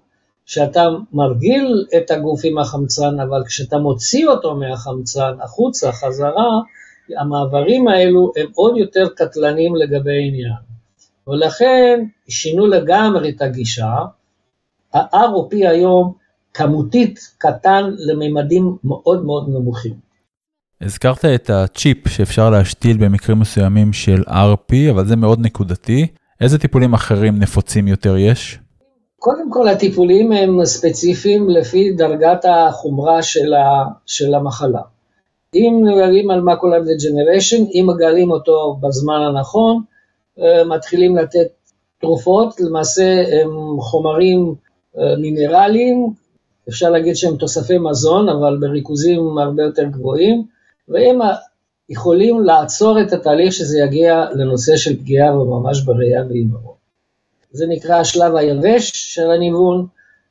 שאתה 0.46 0.88
מרגיל 1.14 1.86
את 1.98 2.12
הגוף 2.12 2.42
עם 2.44 2.58
החמצן, 2.58 3.20
אבל 3.20 3.44
כשאתה 3.48 3.78
מוציא 3.78 4.28
אותו 4.28 4.56
מהחמצן 4.56 5.32
החוצה, 5.42 5.92
חזרה, 5.92 6.60
המעברים 7.18 7.88
האלו 7.88 8.32
הם 8.36 8.48
עוד 8.56 8.78
יותר 8.78 9.08
קטלניים 9.16 9.76
לגבי 9.76 10.28
עניין. 10.28 10.69
ולכן 11.28 12.06
שינו 12.28 12.68
לגמרי 12.68 13.30
את 13.30 13.42
הגישה. 13.42 13.96
ה-ROP 14.94 15.52
היום 15.52 16.14
כמותית 16.54 17.20
קטן 17.38 17.84
לממדים 17.98 18.78
מאוד 18.84 19.26
מאוד 19.26 19.50
נמוכים. 19.50 19.94
הזכרת 20.82 21.26
את 21.26 21.50
הצ'יפ 21.50 22.08
שאפשר 22.08 22.50
להשתיל 22.50 22.98
במקרים 22.98 23.40
מסוימים 23.40 23.94
של 23.94 24.22
RP, 24.28 24.92
אבל 24.92 25.06
זה 25.06 25.16
מאוד 25.16 25.40
נקודתי. 25.40 26.08
איזה 26.42 26.60
טיפולים 26.60 26.94
אחרים 26.94 27.40
נפוצים 27.40 27.88
יותר 27.88 28.18
יש? 28.18 28.60
קודם 29.20 29.52
כל 29.52 29.68
הטיפולים 29.68 30.32
הם 30.32 30.66
ספציפיים 30.66 31.50
לפי 31.50 31.92
דרגת 31.92 32.46
החומרה 32.46 33.24
של, 33.24 33.54
ה, 33.54 33.86
של 34.06 34.34
המחלה. 34.34 34.82
אם 35.56 35.84
מגלים 35.84 36.32
על 36.32 36.42
מקולר 36.42 36.80
דג'נריישן, 36.80 37.64
אם 37.74 37.88
מגלים 37.90 38.32
אותו 38.32 38.80
בזמן 38.82 39.22
הנכון, 39.22 39.84
מתחילים 40.66 41.18
לתת 41.18 41.48
תרופות, 42.02 42.60
למעשה 42.60 43.24
הם 43.32 43.82
חומרים 43.82 44.56
אה, 44.98 45.16
מינרליים, 45.16 46.14
אפשר 46.70 46.90
להגיד 46.90 47.16
שהם 47.16 47.36
תוספי 47.36 47.78
מזון, 47.78 48.30
אבל 48.30 48.58
בריכוזים 48.62 49.38
הרבה 49.38 49.64
יותר 49.64 49.84
גבוהים, 49.84 50.46
והם 50.88 51.20
יכולים 51.90 52.44
לעצור 52.44 53.02
את 53.02 53.14
התהליך 53.14 53.54
שזה 53.54 53.80
יגיע 53.80 54.26
לנושא 54.34 54.78
של 54.78 55.00
פגיעה 55.00 55.38
וממש 55.38 55.82
בראייה 55.82 56.24
ועיוורון. 56.30 56.76
זה 57.52 57.68
נקרא 57.68 57.96
השלב 57.96 58.36
היבש 58.36 58.92
של 58.94 59.32
הניוון, 59.32 59.86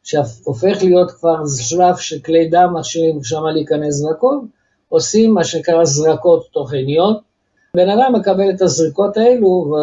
שהופך 0.05 0.83
להיות 0.83 1.11
כבר 1.11 1.37
שלב 1.59 1.97
של 1.97 2.19
כלי 2.19 2.49
דם, 2.49 2.75
מתחילים 2.79 3.25
שם 3.25 3.43
להיכנס 3.45 3.95
זרקות, 3.95 4.41
עושים 4.89 5.35
מה 5.35 5.45
שנקרא 5.45 5.85
זרקות 5.85 6.47
תוכניות. 6.53 7.28
בן 7.79 7.89
אדם 7.89 8.13
מקבל 8.15 8.51
את 8.51 8.63
הזריקות 8.63 9.17
האלו 9.17 9.75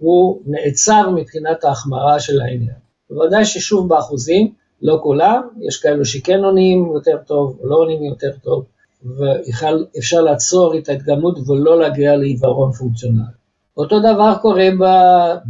והוא 0.00 0.40
נעצר 0.46 1.10
מבחינת 1.10 1.64
ההחמרה 1.64 2.20
של 2.20 2.40
העניין. 2.40 2.76
בוודאי 3.10 3.44
ששוב 3.44 3.88
באחוזים, 3.88 4.52
לא 4.82 4.98
כולם, 5.02 5.42
יש 5.60 5.76
כאלו 5.76 6.04
שכן 6.04 6.44
עונים 6.44 6.92
יותר 6.94 7.16
טוב, 7.26 7.58
לא 7.62 7.76
עונים 7.76 8.04
יותר 8.04 8.30
טוב, 8.42 8.64
ואפשר 9.18 10.20
לעצור 10.20 10.78
את 10.78 10.88
ההתגמות 10.88 11.38
ולא 11.48 11.80
להגיע 11.80 12.16
לעיוורון 12.16 12.72
פונקציונלי. 12.72 13.22
אותו 13.76 13.98
דבר 13.98 14.34
קורה, 14.42 14.68
ב, 14.80 14.84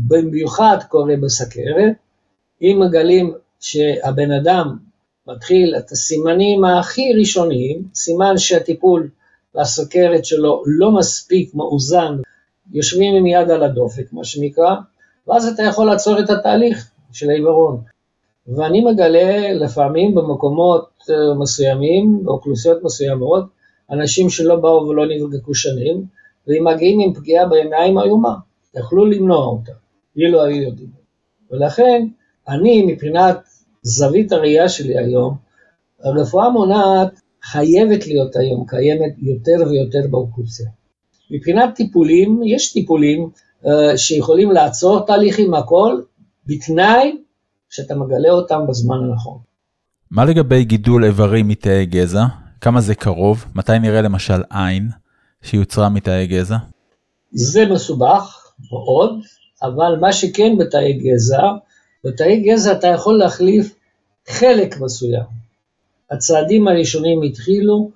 במיוחד 0.09 0.77
קורה 0.89 1.15
בסכרת, 1.23 1.93
אם 2.63 2.81
מגלים 2.87 3.35
שהבן 3.61 4.31
אדם 4.31 4.77
מתחיל 5.29 5.75
את 5.79 5.91
הסימנים 5.91 6.65
הכי 6.65 7.13
ראשוניים, 7.19 7.83
סימן 7.95 8.39
שהטיפול 8.39 9.09
בסכרת 9.55 10.25
שלו 10.25 10.63
לא 10.67 10.91
מספיק 10.91 11.55
מאוזן, 11.55 12.17
יושבים 12.73 13.15
עם 13.15 13.27
יד 13.27 13.51
על 13.51 13.63
הדופק, 13.63 14.13
מה 14.13 14.25
שנקרא, 14.25 14.75
ואז 15.29 15.47
אתה 15.47 15.63
יכול 15.63 15.87
לעצור 15.87 16.21
את 16.21 16.31
התהליך 16.31 16.91
של 17.13 17.31
העיוורון. 17.31 17.81
ואני 18.47 18.85
מגלה 18.85 19.53
לפעמים 19.53 20.15
במקומות 20.15 20.89
אה, 21.11 21.35
מסוימים, 21.35 22.25
באוכלוסיות 22.25 22.83
מסוימות, 22.83 23.45
אנשים 23.91 24.31
שלא 24.31 24.57
באו 24.57 24.89
ולא 24.89 25.05
נבדקו 25.07 25.55
שנים, 25.55 26.05
ואם 26.49 26.65
מגיעים 26.65 27.01
עם 27.01 27.15
פגיעה 27.15 27.47
בעיניים 27.47 27.99
איומה, 27.99 28.35
יכלו 28.77 29.07
למנוע 29.07 29.47
אותה, 29.47 29.73
אילו 30.17 30.43
היו 30.43 30.63
יודעים. 30.63 30.91
ולכן, 31.51 32.07
אני 32.49 32.87
מבחינת 32.87 33.39
זווית 33.83 34.33
הראייה 34.33 34.69
שלי 34.69 34.99
היום, 34.99 35.35
הרפואה 36.03 36.51
מונעת 36.51 37.21
חייבת 37.43 38.07
להיות 38.07 38.37
היום 38.37 38.67
קיימת 38.67 39.15
יותר 39.19 39.71
ויותר 39.71 40.01
באוכלוסייה. 40.11 40.71
מבחינת 41.31 41.75
טיפולים, 41.75 42.41
יש 42.47 42.73
טיפולים 42.73 43.31
uh, 43.65 43.69
שיכולים 43.97 44.51
לעצור 44.51 45.07
תהליכים 45.07 45.55
הכל, 45.55 46.01
בתנאי 46.47 47.17
שאתה 47.71 47.95
מגלה 47.95 48.31
אותם 48.31 48.61
בזמן 48.69 48.97
הנכון. 49.05 49.39
מה 50.11 50.25
לגבי 50.25 50.65
גידול 50.65 51.05
איברים 51.05 51.49
מתאי 51.49 51.87
גזע? 51.87 52.25
כמה 52.61 52.81
זה 52.81 52.95
קרוב? 52.95 53.45
מתי 53.55 53.79
נראה 53.79 54.03
למשל 54.03 54.43
עין 54.51 54.89
שיוצרה 55.43 55.89
מתאי 55.89 56.27
גזע? 56.27 56.57
זה 57.33 57.67
מסובך 57.67 58.53
מאוד, 58.73 59.21
אבל 59.63 59.97
מה 60.01 60.13
שכן 60.13 60.59
בתאי 60.59 60.93
גזע, 60.93 61.43
בתאי 62.05 62.41
גזע 62.41 62.73
אתה 62.73 62.87
יכול 62.87 63.19
להחליף 63.19 63.75
חלק 64.29 64.81
מסוים. 64.81 65.42
הצעדים 66.13 66.69
הראשונים 66.69 67.23
התחילו 67.23 67.91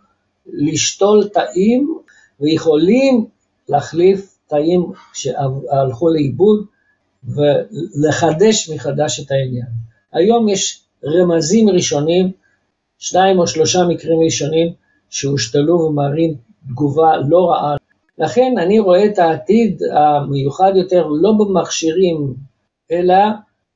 לשתול 0.47 1.29
תאים 1.29 1.99
ויכולים 2.41 3.27
להחליף 3.69 4.39
תאים 4.49 4.93
שהלכו 5.15 6.09
לאיבוד 6.09 6.67
ולחדש 7.25 8.71
מחדש 8.71 9.21
את 9.21 9.31
העניין. 9.31 9.67
היום 10.13 10.49
יש 10.49 10.83
רמזים 11.05 11.69
ראשונים, 11.69 12.33
שניים 12.99 13.39
או 13.39 13.47
שלושה 13.47 13.85
מקרים 13.85 14.21
ראשונים 14.25 14.73
שהושתלו 15.11 15.81
ומראים 15.81 16.35
תגובה 16.69 17.17
לא 17.29 17.51
רעה. 17.51 17.77
לכן 18.19 18.55
אני 18.59 18.79
רואה 18.79 19.05
את 19.05 19.19
העתיד 19.19 19.83
המיוחד 19.93 20.73
יותר 20.77 21.07
לא 21.07 21.33
במכשירים, 21.33 22.35
אלא 22.91 23.25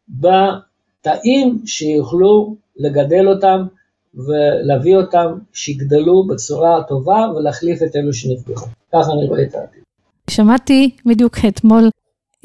בתאים 0.08 1.62
שיוכלו 1.66 2.56
לגדל 2.76 3.28
אותם 3.28 3.66
ולהביא 4.14 4.96
אותם 4.96 5.38
שיגדלו 5.52 6.26
בצורה 6.26 6.82
טובה 6.88 7.26
ולהחליף 7.36 7.82
את 7.82 7.96
אלו 7.96 8.12
שנפגעו. 8.12 8.66
ככה 8.92 9.12
אני 9.12 9.26
רואה 9.28 9.42
את 9.42 9.54
העתיד. 9.54 9.82
שמעתי 10.30 10.96
בדיוק 11.06 11.36
אתמול 11.48 11.90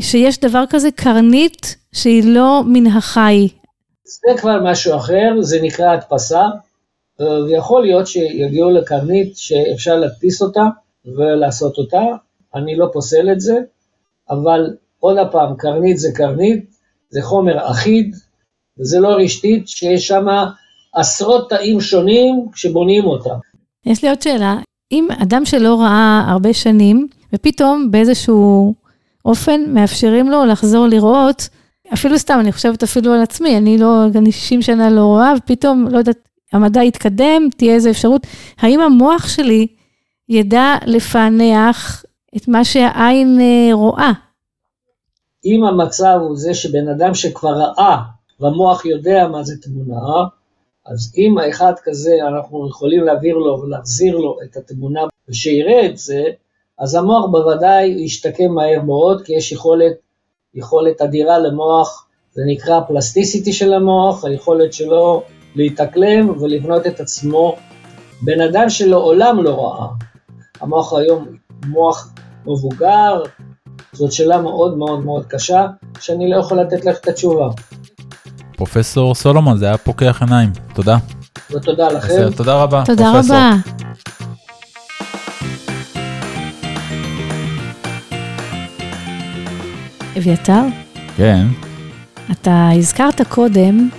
שיש 0.01 0.39
דבר 0.39 0.63
כזה 0.69 0.91
קרנית 0.91 1.75
שהיא 1.91 2.23
לא 2.25 2.63
מן 2.67 2.87
החי. 2.87 3.47
זה 4.05 4.41
כבר 4.41 4.63
משהו 4.63 4.95
אחר, 4.95 5.41
זה 5.41 5.61
נקרא 5.61 5.91
הדפסה, 5.91 6.43
ויכול 7.47 7.81
להיות 7.81 8.07
שיגיעו 8.07 8.71
לקרנית 8.71 9.37
שאפשר 9.37 9.95
להדפיס 9.95 10.41
אותה 10.41 10.63
ולעשות 11.05 11.77
אותה, 11.77 12.03
אני 12.55 12.75
לא 12.75 12.89
פוסל 12.93 13.31
את 13.31 13.39
זה, 13.39 13.59
אבל 14.29 14.75
עוד 14.99 15.17
פעם, 15.31 15.55
קרנית 15.57 15.97
זה 15.97 16.09
קרנית, 16.15 16.65
זה 17.09 17.21
חומר 17.21 17.71
אחיד, 17.71 18.15
וזה 18.79 18.99
לא 18.99 19.07
רשתית 19.07 19.67
שיש 19.67 20.07
שם 20.07 20.25
עשרות 20.95 21.49
תאים 21.49 21.81
שונים 21.81 22.45
כשבונים 22.53 23.05
אותם. 23.05 23.35
יש 23.85 24.03
לי 24.03 24.09
עוד 24.09 24.21
שאלה, 24.21 24.57
אם 24.91 25.07
אדם 25.21 25.45
שלא 25.45 25.81
ראה 25.81 26.25
הרבה 26.27 26.53
שנים, 26.53 27.07
ופתאום 27.33 27.91
באיזשהו 27.91 28.73
אופן 29.25 29.61
מאפשרים 29.67 30.29
לו 30.29 30.45
לחזור 30.45 30.87
לראות, 30.87 31.49
אפילו 31.93 32.19
סתם, 32.19 32.37
אני 32.39 32.51
חושבת 32.51 32.83
אפילו 32.83 33.13
על 33.13 33.21
עצמי, 33.21 33.57
אני 33.57 33.77
לא, 33.77 34.05
אני 34.15 34.31
60 34.31 34.61
שנה 34.61 34.89
לא 34.89 35.01
רואה, 35.01 35.33
ופתאום, 35.37 35.87
לא 35.87 35.97
יודעת, 35.97 36.29
המדע 36.53 36.83
יתקדם, 36.83 37.49
תהיה 37.57 37.73
איזו 37.73 37.89
אפשרות, 37.89 38.27
האם 38.59 38.79
המוח 38.79 39.27
שלי 39.27 39.67
ידע 40.29 40.75
לפענח 40.85 42.05
את 42.37 42.47
מה 42.47 42.65
שהעין 42.65 43.39
אה, 43.41 43.73
רואה? 43.73 44.11
אם 45.45 45.63
המצב 45.65 46.17
הוא 46.21 46.37
זה 46.37 46.53
שבן 46.53 46.89
אדם 46.89 47.13
שכבר 47.13 47.53
ראה, 47.53 47.97
והמוח 48.39 48.85
יודע 48.85 49.27
מה 49.31 49.43
זה 49.43 49.53
תמונה, 49.61 50.23
אז 50.85 51.13
אם 51.17 51.37
האחד 51.37 51.73
כזה, 51.83 52.15
אנחנו 52.27 52.69
יכולים 52.69 53.03
להעביר 53.03 53.35
לו 53.35 53.59
ולהחזיר 53.61 54.17
לו 54.17 54.37
את 54.43 54.57
התמונה 54.57 55.01
ושיראה 55.29 55.85
את 55.85 55.97
זה, 55.97 56.23
אז 56.79 56.95
המוח 56.95 57.25
בוודאי 57.31 57.85
ישתקם 57.87 58.51
מהר 58.51 58.81
מאוד, 58.81 59.21
כי 59.21 59.33
יש 59.33 59.51
יכולת, 59.51 59.93
יכולת 60.53 61.01
אדירה 61.01 61.39
למוח, 61.39 62.07
זה 62.33 62.41
נקרא 62.47 62.79
פלסטיסיטי 62.87 63.53
של 63.53 63.73
המוח, 63.73 64.25
היכולת 64.25 64.73
שלו 64.73 65.23
להתאקלם 65.55 66.41
ולבנות 66.41 66.87
את 66.87 66.99
עצמו. 66.99 67.55
בן 68.21 68.41
אדם 68.41 68.69
שלעולם 68.69 69.43
לא 69.43 69.65
ראה, 69.65 69.87
המוח 70.59 70.93
היום 70.93 71.25
מוח 71.67 72.13
מבוגר, 72.45 73.23
זאת 73.93 74.11
שאלה 74.11 74.41
מאוד 74.41 74.77
מאוד 74.77 75.05
מאוד 75.05 75.25
קשה, 75.25 75.67
שאני 75.99 76.29
לא 76.29 76.37
יכול 76.37 76.59
לתת 76.59 76.85
לך 76.85 76.99
את 76.99 77.07
התשובה. 77.07 77.49
פרופסור 78.57 79.15
סולומון, 79.15 79.57
זה 79.57 79.65
היה 79.65 79.77
פוקח 79.77 80.21
עיניים, 80.21 80.49
תודה. 80.73 80.97
ותודה 81.51 81.87
לכם. 81.87 82.07
בסדר, 82.07 82.31
תודה 82.31 82.55
רבה, 82.63 82.83
תודה 82.85 83.11
פרופסור. 83.13 83.35
רבה. 83.35 83.55
אביתר, 90.17 90.61
כן, 91.17 91.47
אתה 92.31 92.69
הזכרת 92.77 93.21
קודם 93.29 93.89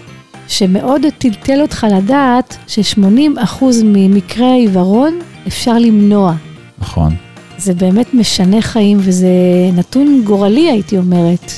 שמאוד 0.48 1.02
טלטל 1.18 1.60
אותך 1.62 1.86
לדעת 1.96 2.56
ש-80% 2.66 3.64
ממקרי 3.84 4.46
העיוורון 4.46 5.18
אפשר 5.46 5.78
למנוע. 5.78 6.34
נכון. 6.78 7.14
זה 7.58 7.74
באמת 7.74 8.14
משנה 8.14 8.62
חיים 8.62 8.98
וזה 9.00 9.28
נתון 9.72 10.22
גורלי 10.24 10.70
הייתי 10.70 10.98
אומרת. 10.98 11.52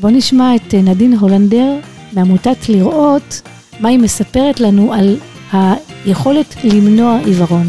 בוא 0.00 0.10
נשמע 0.10 0.56
את 0.56 0.74
אה, 0.74 0.82
נדין 0.82 1.12
הולנדר 1.12 1.76
מעמותת 2.14 2.68
לראות, 2.68 3.42
מה 3.80 3.88
היא 3.88 3.98
מספרת 3.98 4.60
לנו 4.60 4.92
על 4.92 5.16
היכולת 5.52 6.54
למנוע 6.64 7.18
עיוורון. 7.24 7.66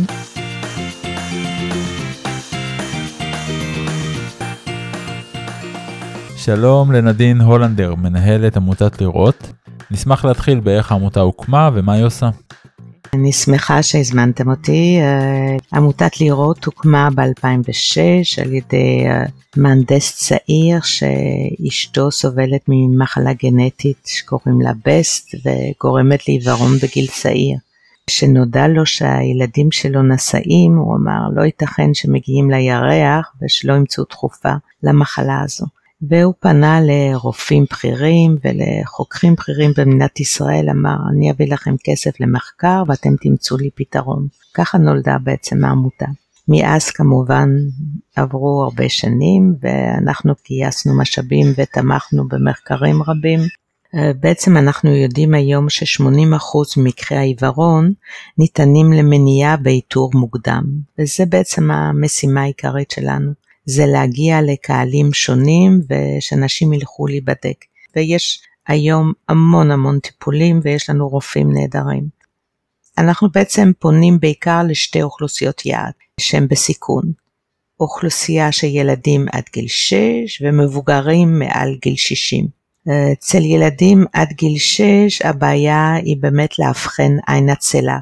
שלום 6.37 6.91
לנדין 6.91 7.41
הולנדר, 7.41 7.95
מנהלת 7.95 8.57
עמותת 8.57 9.01
לראות. 9.01 9.51
נשמח 9.91 10.25
להתחיל 10.25 10.59
באיך 10.59 10.91
העמותה 10.91 11.19
הוקמה 11.19 11.69
ומה 11.73 11.93
היא 11.93 12.03
עושה. 12.05 12.29
אני 13.15 13.31
שמחה 13.31 13.83
שהזמנתם 13.83 14.49
אותי. 14.49 14.97
אה, 15.01 15.57
עמותת 15.73 16.21
לראות 16.21 16.65
הוקמה 16.65 17.09
ב-2006 17.15 18.41
על 18.41 18.53
ידי 18.53 19.05
אה, 19.05 19.25
מהנדס 19.57 20.15
צעיר 20.17 20.79
שאשתו 20.81 22.11
סובלת 22.11 22.61
ממחלה 22.67 23.33
גנטית 23.33 23.97
שקוראים 24.05 24.61
לה 24.61 24.71
בסט 24.85 25.35
וגורמת 25.35 26.27
לעיוורון 26.27 26.77
בגיל 26.77 27.07
צעיר. 27.07 27.57
כשנודע 28.07 28.67
לו 28.67 28.85
שהילדים 28.85 29.71
שלו 29.71 30.03
נשאים, 30.03 30.77
הוא 30.77 30.95
אמר 30.95 31.21
לא 31.35 31.41
ייתכן 31.41 31.93
שמגיעים 31.93 32.51
לירח 32.51 33.33
ושלא 33.41 33.73
ימצאו 33.73 34.03
תרופה 34.03 34.53
למחלה 34.83 35.41
הזו. 35.43 35.65
והוא 36.09 36.33
פנה 36.39 36.79
לרופאים 36.81 37.65
בכירים 37.71 38.37
ולחוקרים 38.43 39.33
בכירים 39.35 39.71
במדינת 39.77 40.19
ישראל, 40.19 40.69
אמר, 40.69 40.95
אני 41.11 41.31
אביא 41.31 41.53
לכם 41.53 41.75
כסף 41.83 42.19
למחקר 42.19 42.83
ואתם 42.87 43.15
תמצאו 43.21 43.57
לי 43.57 43.69
פתרון. 43.75 44.27
ככה 44.53 44.77
נולדה 44.77 45.17
בעצם 45.23 45.65
העמותה. 45.65 46.05
מאז 46.47 46.89
כמובן 46.89 47.49
עברו 48.15 48.63
הרבה 48.63 48.89
שנים 48.89 49.55
ואנחנו 49.61 50.33
גייסנו 50.47 50.97
משאבים 50.97 51.47
ותמכנו 51.57 52.27
במחקרים 52.27 53.01
רבים. 53.07 53.39
אה, 53.95 54.11
בעצם 54.19 54.57
אנחנו 54.57 54.95
יודעים 54.95 55.33
היום 55.33 55.69
ש-80% 55.69 56.77
ממקרי 56.77 57.17
העיוורון 57.17 57.93
ניתנים 58.37 58.93
למניעה 58.93 59.57
באיתור 59.57 60.11
מוקדם, 60.13 60.63
וזה 60.99 61.25
בעצם 61.25 61.71
המשימה 61.71 62.41
העיקרית 62.41 62.91
שלנו. 62.91 63.44
זה 63.65 63.85
להגיע 63.85 64.41
לקהלים 64.41 65.13
שונים 65.13 65.81
ושאנשים 65.89 66.73
ילכו 66.73 67.07
להיבדק. 67.07 67.65
ויש 67.95 68.39
היום 68.67 69.13
המון 69.29 69.71
המון 69.71 69.99
טיפולים 69.99 70.59
ויש 70.63 70.89
לנו 70.89 71.09
רופאים 71.09 71.53
נהדרים. 71.53 72.07
אנחנו 72.97 73.29
בעצם 73.33 73.71
פונים 73.79 74.19
בעיקר 74.19 74.61
לשתי 74.67 75.01
אוכלוסיות 75.01 75.65
יעד 75.65 75.93
שהן 76.19 76.47
בסיכון. 76.47 77.11
אוכלוסייה 77.79 78.51
של 78.51 78.67
ילדים 78.67 79.25
עד 79.31 79.43
גיל 79.53 79.67
6 79.67 79.95
ומבוגרים 80.41 81.39
מעל 81.39 81.75
גיל 81.81 81.95
60. 81.95 82.47
אצל 83.13 83.41
ילדים 83.41 84.05
עד 84.13 84.33
גיל 84.33 84.57
6 84.57 85.21
הבעיה 85.23 85.93
היא 85.93 86.17
באמת 86.19 86.59
לאבחן 86.59 87.11
עין 87.27 87.49
עצלה. 87.49 87.97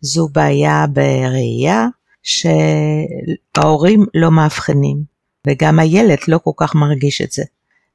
זו 0.00 0.28
בעיה 0.32 0.86
בראייה 0.86 1.86
שההורים 2.22 4.06
לא 4.14 4.30
מאבחנים, 4.30 5.02
וגם 5.46 5.78
הילד 5.78 6.18
לא 6.28 6.38
כל 6.38 6.50
כך 6.56 6.74
מרגיש 6.74 7.20
את 7.22 7.32
זה. 7.32 7.42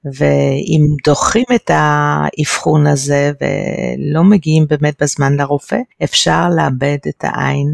ואם 0.06 0.82
דוחים 1.06 1.46
את 1.56 1.72
האבחון 1.74 2.88
הזה 2.88 3.32
ולא 3.42 4.24
מגיעים 4.24 4.66
באמת 4.70 5.02
בזמן 5.02 5.36
לרופא, 5.36 5.78
אפשר 6.04 6.50
לאבד 6.56 6.98
את 7.08 7.24
העין, 7.24 7.68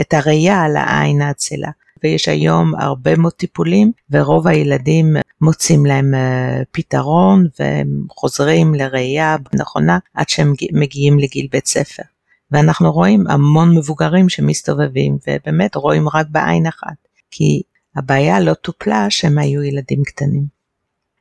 את 0.00 0.14
הראייה 0.14 0.62
על 0.62 0.76
העין 0.76 1.22
האצילה. 1.22 1.70
ויש 2.02 2.28
היום 2.28 2.74
הרבה 2.74 3.16
מאוד 3.16 3.32
טיפולים, 3.32 3.92
ורוב 4.10 4.46
הילדים 4.46 5.16
מוצאים 5.40 5.86
להם 5.86 6.14
אה, 6.14 6.62
פתרון 6.70 7.46
והם 7.60 8.04
חוזרים 8.10 8.74
לראייה 8.74 9.36
נכונה 9.54 9.98
עד 10.14 10.28
שהם 10.28 10.52
מגיעים 10.72 11.18
לגיל 11.18 11.46
בית 11.52 11.66
ספר. 11.66 12.02
ואנחנו 12.50 12.92
רואים 12.92 13.26
המון 13.26 13.78
מבוגרים 13.78 14.28
שמסתובבים 14.28 15.18
ובאמת 15.28 15.74
רואים 15.74 16.08
רק 16.08 16.26
בעין 16.30 16.66
אחת, 16.66 16.96
כי 17.30 17.62
הבעיה 17.96 18.40
לא 18.40 18.54
טופלה 18.54 19.10
שהם 19.10 19.38
היו 19.38 19.62
ילדים 19.62 20.02
קטנים. 20.04 20.58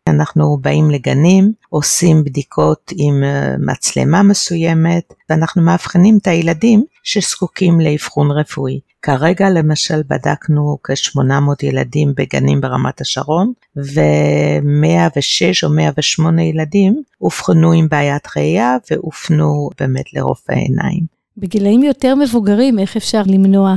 אנחנו 0.09 0.57
באים 0.61 0.91
לגנים, 0.91 1.51
עושים 1.69 2.23
בדיקות 2.23 2.91
עם 2.97 3.23
אה, 3.23 3.55
מצלמה 3.59 4.23
מסוימת, 4.23 5.13
ואנחנו 5.29 5.61
מאבחנים 5.61 6.17
את 6.21 6.27
הילדים 6.27 6.83
שזקוקים 7.03 7.79
לאבחון 7.79 8.31
רפואי. 8.31 8.79
כרגע 9.01 9.49
למשל 9.49 10.01
בדקנו 10.07 10.77
כ-800 10.83 11.65
ילדים 11.65 12.13
בגנים 12.17 12.61
ברמת 12.61 13.01
השרון, 13.01 13.53
ו-106 13.75 15.63
או 15.63 15.69
108 15.69 16.43
ילדים 16.43 17.01
אובחנו 17.21 17.71
עם 17.71 17.87
בעיית 17.89 18.27
ראייה 18.37 18.77
והופנו 18.91 19.69
באמת 19.79 20.13
לרופא 20.13 20.53
עיניים. 20.53 21.16
בגילאים 21.37 21.83
יותר 21.83 22.15
מבוגרים, 22.15 22.79
איך 22.79 22.97
אפשר 22.97 23.21
למנוע 23.25 23.75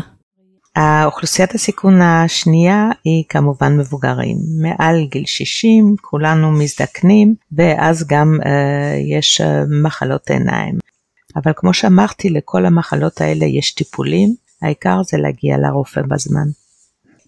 האוכלוסיית 0.77 1.55
הסיכון 1.55 2.03
השנייה 2.03 2.89
היא 3.05 3.25
כמובן 3.29 3.77
מבוגרים, 3.77 4.37
מעל 4.63 5.07
גיל 5.11 5.27
60 5.27 5.95
כולנו 6.01 6.51
מזדקנים 6.51 7.35
ואז 7.53 8.07
גם 8.09 8.39
uh, 8.43 8.47
יש 9.19 9.41
uh, 9.41 9.45
מחלות 9.85 10.31
עיניים. 10.31 10.79
אבל 11.37 11.53
כמו 11.57 11.75
שאמרתי 11.75 12.31
לכל 12.31 12.67
המחלות 12.67 13.21
האלה 13.21 13.45
יש 13.45 13.75
טיפולים, 13.75 14.35
העיקר 14.63 15.03
זה 15.03 15.19
להגיע 15.19 15.59
לרופא 15.59 16.03
בזמן. 16.03 16.47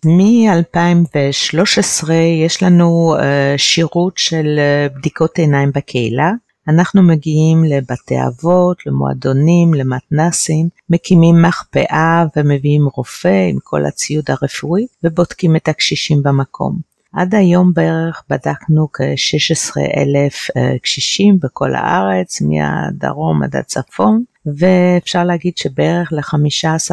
מ-2013 0.07 2.13
יש 2.47 2.63
לנו 2.63 3.17
uh, 3.19 3.23
שירות 3.57 4.19
של 4.19 4.59
uh, 4.59 4.93
בדיקות 4.99 5.39
עיניים 5.39 5.71
בקהילה, 5.75 6.31
אנחנו 6.69 7.03
מגיעים 7.03 7.65
לבתי 7.65 8.15
אבות, 8.27 8.87
למועדונים, 8.87 9.75
למתנסים, 9.75 10.69
מקימים 10.91 11.43
מחפאה 11.43 12.25
ומביאים 12.37 12.89
רופא 12.95 13.47
עם 13.51 13.59
כל 13.63 13.87
הציוד 13.87 14.25
הרפואי 14.29 14.87
ובודקים 15.05 15.57
את 15.57 15.69
הקשישים 15.69 16.23
במקום. 16.23 16.93
עד 17.13 17.35
היום 17.35 17.73
בערך 17.75 18.23
בדקנו 18.31 18.89
כ-16 18.93 19.81
אלף 19.97 20.35
אה, 20.57 20.79
קשישים 20.83 21.39
בכל 21.43 21.75
הארץ, 21.75 22.43
מהדרום 22.43 23.43
עד 23.43 23.57
הצפון, 23.57 24.25
ואפשר 24.47 25.25
להגיד 25.25 25.57
שבערך 25.57 26.13
ל-15% 26.13 26.93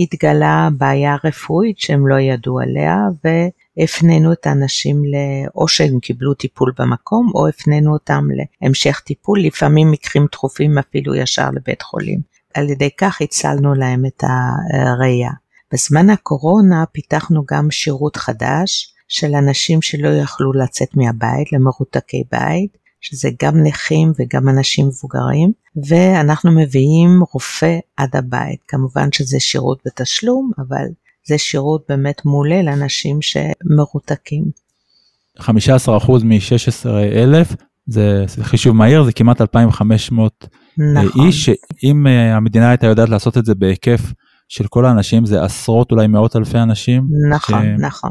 התגלה 0.00 0.68
בעיה 0.78 1.16
רפואית 1.24 1.78
שהם 1.78 2.06
לא 2.06 2.18
ידעו 2.18 2.60
עליה, 2.60 2.96
הפנינו 3.78 4.32
את 4.32 4.46
האנשים 4.46 5.02
או 5.54 5.68
שהם 5.68 6.00
קיבלו 6.00 6.34
טיפול 6.34 6.72
במקום 6.78 7.30
או 7.34 7.48
הפנינו 7.48 7.92
אותם 7.92 8.28
להמשך 8.62 9.00
טיפול, 9.00 9.40
לפעמים 9.40 9.90
מקרים 9.90 10.26
דחופים 10.32 10.78
אפילו 10.78 11.14
ישר 11.14 11.50
לבית 11.50 11.82
חולים. 11.82 12.20
על 12.54 12.70
ידי 12.70 12.90
כך 12.98 13.22
הצלנו 13.22 13.74
להם 13.74 14.06
את 14.06 14.24
הראייה. 14.72 15.30
בזמן 15.72 16.10
הקורונה 16.10 16.84
פיתחנו 16.92 17.42
גם 17.52 17.70
שירות 17.70 18.16
חדש 18.16 18.94
של 19.08 19.34
אנשים 19.34 19.82
שלא 19.82 20.08
יכלו 20.08 20.52
לצאת 20.52 20.96
מהבית, 20.96 21.52
למרותקי 21.52 22.24
בית, 22.32 22.78
שזה 23.00 23.28
גם 23.42 23.62
נכים 23.62 24.12
וגם 24.18 24.48
אנשים 24.48 24.86
מבוגרים, 24.86 25.52
ואנחנו 25.88 26.50
מביאים 26.50 27.22
רופא 27.32 27.78
עד 27.96 28.16
הבית. 28.16 28.60
כמובן 28.68 29.08
שזה 29.12 29.40
שירות 29.40 29.78
בתשלום, 29.86 30.50
אבל 30.58 30.86
זה 31.28 31.38
שירות 31.38 31.84
באמת 31.88 32.24
מעולה 32.24 32.62
לאנשים 32.62 33.18
שמרותקים. 33.22 34.44
15% 35.40 35.44
מ-16,000 36.24 37.56
זה, 37.86 38.24
זה 38.28 38.44
חישוב 38.44 38.76
מהיר 38.76 39.04
זה 39.04 39.12
כמעט 39.12 39.40
2,500 39.40 40.48
אה, 40.80 41.02
נכון. 41.02 41.26
איש 41.26 41.44
שאם 41.44 42.06
אה, 42.06 42.36
המדינה 42.36 42.68
הייתה 42.68 42.86
יודעת 42.86 43.08
לעשות 43.08 43.38
את 43.38 43.44
זה 43.44 43.54
בהיקף 43.54 44.00
של 44.48 44.66
כל 44.66 44.84
האנשים 44.86 45.26
זה 45.26 45.42
עשרות 45.42 45.92
אולי 45.92 46.06
מאות 46.06 46.36
אלפי 46.36 46.58
אנשים. 46.58 47.08
נכון 47.30 47.62
ש... 47.62 47.80
נכון 47.80 48.10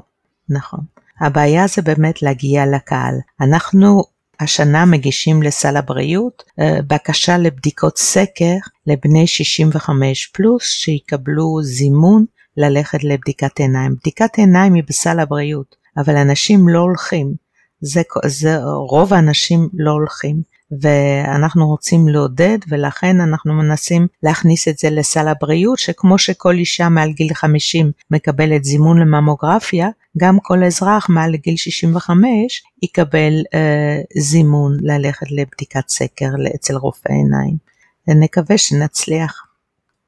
נכון 0.49 0.79
הבעיה 1.21 1.67
זה 1.67 1.81
באמת 1.81 2.21
להגיע 2.21 2.65
לקהל 2.65 3.15
אנחנו 3.41 4.03
השנה 4.39 4.85
מגישים 4.85 5.43
לסל 5.43 5.77
הבריאות 5.77 6.43
אה, 6.59 6.79
בקשה 6.87 7.37
לבדיקות 7.37 7.97
סקר 7.97 8.55
לבני 8.87 9.27
65 9.27 10.27
פלוס 10.27 10.63
שיקבלו 10.63 11.61
זימון 11.63 12.25
ללכת 12.57 13.03
לבדיקת 13.03 13.59
עיניים. 13.59 13.95
בדיקת 14.01 14.37
עיניים 14.37 14.73
היא 14.73 14.83
בסל 14.89 15.19
הבריאות, 15.19 15.75
אבל 15.97 16.15
אנשים 16.15 16.69
לא 16.69 16.79
הולכים. 16.79 17.33
זה, 17.81 18.01
זה, 18.25 18.57
רוב 18.89 19.13
האנשים 19.13 19.69
לא 19.73 19.91
הולכים, 19.91 20.41
ואנחנו 20.81 21.67
רוצים 21.67 22.07
לעודד, 22.07 22.57
ולכן 22.69 23.21
אנחנו 23.21 23.53
מנסים 23.53 24.07
להכניס 24.23 24.67
את 24.67 24.77
זה 24.77 24.89
לסל 24.89 25.27
הבריאות, 25.27 25.79
שכמו 25.79 26.17
שכל 26.17 26.53
אישה 26.53 26.89
מעל 26.89 27.11
גיל 27.11 27.33
50 27.33 27.91
מקבלת 28.11 28.63
זימון 28.63 28.99
לממוגרפיה, 28.99 29.89
גם 30.17 30.37
כל 30.41 30.63
אזרח 30.63 31.09
מעל 31.09 31.35
גיל 31.35 31.55
65 31.55 32.63
יקבל 32.83 33.33
אה, 33.53 34.01
זימון 34.17 34.77
ללכת 34.81 35.31
לבדיקת 35.31 35.89
סקר 35.89 36.29
אצל 36.55 36.75
רופא 36.75 37.09
עיניים. 37.09 37.65
ונקווה 38.07 38.57
שנצליח. 38.57 39.47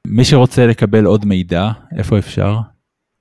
מי 0.06 0.24
שרוצה 0.24 0.66
לקבל 0.66 1.04
עוד 1.04 1.24
מידע, 1.24 1.70
איפה 1.96 2.18
אפשר? 2.18 2.56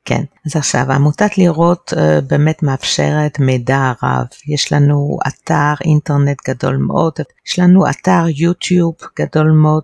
כן, 0.08 0.24
אז 0.46 0.56
עכשיו 0.56 0.92
עמותת 0.92 1.38
לראות 1.38 1.94
uh, 1.96 2.22
באמת 2.22 2.64
מאפשרת 2.64 3.40
מידע 3.40 3.92
רב. 4.04 4.26
יש 4.48 4.74
לנו 4.74 5.18
אתר 5.28 5.74
אינטרנט 5.86 6.38
גדול 6.50 6.78
מאוד, 6.78 7.14
יש 7.48 7.60
לנו 7.60 7.90
אתר 7.90 8.26
יוטיוב 8.36 8.96
גדול 9.20 9.52
מאוד. 9.52 9.84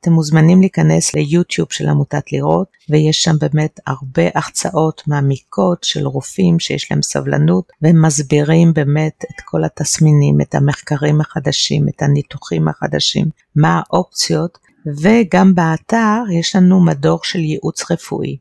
אתם 0.00 0.12
מוזמנים 0.12 0.60
להיכנס 0.60 1.14
ליוטיוב 1.14 1.68
של 1.70 1.88
עמותת 1.88 2.32
לראות, 2.32 2.68
ויש 2.90 3.22
שם 3.22 3.34
באמת 3.40 3.80
הרבה 3.86 4.22
החצאות 4.34 5.02
מעמיקות 5.06 5.84
של 5.84 6.06
רופאים 6.06 6.60
שיש 6.60 6.90
להם 6.90 7.02
סבלנות, 7.02 7.72
והם 7.82 8.02
מסבירים 8.02 8.72
באמת 8.72 9.24
את 9.24 9.40
כל 9.44 9.64
התסמינים, 9.64 10.40
את 10.40 10.54
המחקרים 10.54 11.20
החדשים, 11.20 11.86
את 11.88 12.02
הניתוחים 12.02 12.68
החדשים, 12.68 13.26
מה 13.56 13.80
האופציות, 13.80 14.58
וגם 15.02 15.54
באתר 15.54 16.22
יש 16.32 16.56
לנו 16.56 16.84
מדור 16.84 17.20
של 17.22 17.38
ייעוץ 17.38 17.90
רפואי, 17.90 18.36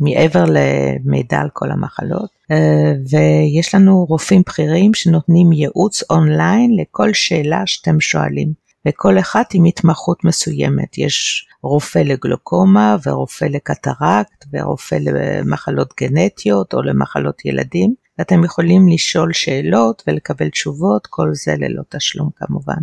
מעבר 0.00 0.44
למידע 0.48 1.38
על 1.40 1.48
כל 1.52 1.70
המחלות, 1.70 2.30
אה, 2.50 2.92
ויש 3.10 3.74
לנו 3.74 4.04
רופאים 4.04 4.42
בכירים 4.46 4.94
שנותנים 4.94 5.52
ייעוץ 5.52 6.02
אונליין 6.10 6.76
לכל 6.80 7.12
שאלה 7.12 7.62
שאתם 7.66 8.00
שואלים, 8.00 8.52
וכל 8.88 9.18
אחד 9.18 9.42
עם 9.54 9.64
התמחות 9.64 10.24
מסוימת, 10.24 10.98
יש 10.98 11.46
רופא 11.62 11.98
לגלוקומה 11.98 12.96
ורופא 13.06 13.44
לקטרקט 13.44 14.44
ורופא 14.52 14.94
למחלות 15.00 15.94
גנטיות 16.00 16.74
או 16.74 16.82
למחלות 16.82 17.44
ילדים, 17.44 17.94
ואתם 18.18 18.44
יכולים 18.44 18.88
לשאול 18.88 19.32
שאלות 19.32 20.02
ולקבל 20.06 20.48
תשובות, 20.48 21.06
כל 21.06 21.28
זה 21.32 21.54
ללא 21.58 21.82
תשלום 21.88 22.30
כמובן. 22.36 22.82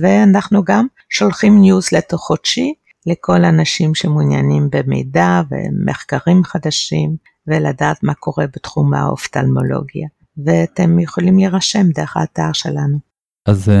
ואנחנו 0.00 0.64
גם 0.64 0.86
שולחים 1.08 1.60
ניוזלטר 1.60 2.16
חודשי 2.16 2.74
לכל 3.06 3.44
האנשים 3.44 3.94
שמעוניינים 3.94 4.68
במידע 4.72 5.42
ומחקרים 5.50 6.44
חדשים 6.44 7.16
ולדעת 7.46 8.02
מה 8.02 8.14
קורה 8.14 8.44
בתחום 8.54 8.94
האופטלמולוגיה. 8.94 10.08
ואתם 10.44 10.98
יכולים 10.98 11.36
להירשם 11.36 11.86
דרך 11.94 12.16
האתר 12.16 12.52
שלנו. 12.52 12.98
אז 13.46 13.68
אה, 13.68 13.72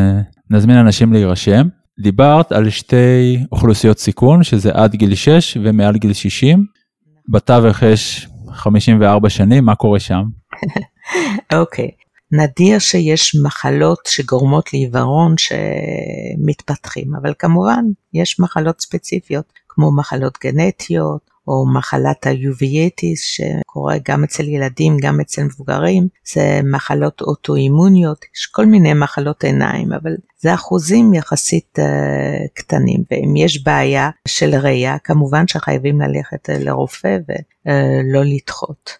נזמין 0.50 0.76
אנשים 0.76 1.12
להירשם. 1.12 1.68
דיברת 2.02 2.52
על 2.52 2.70
שתי 2.70 3.44
אוכלוסיות 3.52 3.98
סיכון, 3.98 4.42
שזה 4.42 4.70
עד 4.74 4.94
גיל 4.94 5.14
6 5.14 5.56
ומעל 5.64 5.96
גיל 5.96 6.12
60. 6.12 6.64
בתווך 7.28 7.82
יש 7.82 8.28
54 8.52 9.30
שנים, 9.30 9.64
מה 9.64 9.74
קורה 9.74 10.00
שם? 10.00 10.22
אוקיי, 11.58 11.90
okay. 11.94 11.99
נדיר 12.32 12.78
שיש 12.78 13.36
מחלות 13.42 13.98
שגורמות 14.08 14.72
לעיוורון 14.72 15.34
שמתפתחים, 15.38 17.14
אבל 17.22 17.34
כמובן 17.38 17.84
יש 18.14 18.40
מחלות 18.40 18.80
ספציפיות 18.80 19.52
כמו 19.68 19.96
מחלות 19.96 20.38
גנטיות 20.44 21.30
או 21.48 21.66
מחלת 21.74 22.26
ה 22.26 22.38
uveitis 22.38 23.20
שקורה 23.22 23.96
גם 24.08 24.24
אצל 24.24 24.48
ילדים 24.48 24.96
גם 25.02 25.20
אצל 25.20 25.42
מבוגרים, 25.42 26.08
זה 26.32 26.60
מחלות 26.72 27.20
אוטואימוניות, 27.20 28.24
יש 28.36 28.46
כל 28.46 28.66
מיני 28.66 28.94
מחלות 28.94 29.44
עיניים, 29.44 29.92
אבל 29.92 30.16
זה 30.38 30.54
אחוזים 30.54 31.14
יחסית 31.14 31.78
אה, 31.78 31.82
קטנים, 32.54 33.02
ואם 33.10 33.36
יש 33.36 33.64
בעיה 33.64 34.10
של 34.28 34.54
ראייה, 34.54 34.98
כמובן 34.98 35.48
שחייבים 35.48 36.00
ללכת 36.00 36.48
לרופא 36.48 37.16
ולא 37.28 38.24
לדחות. 38.24 38.90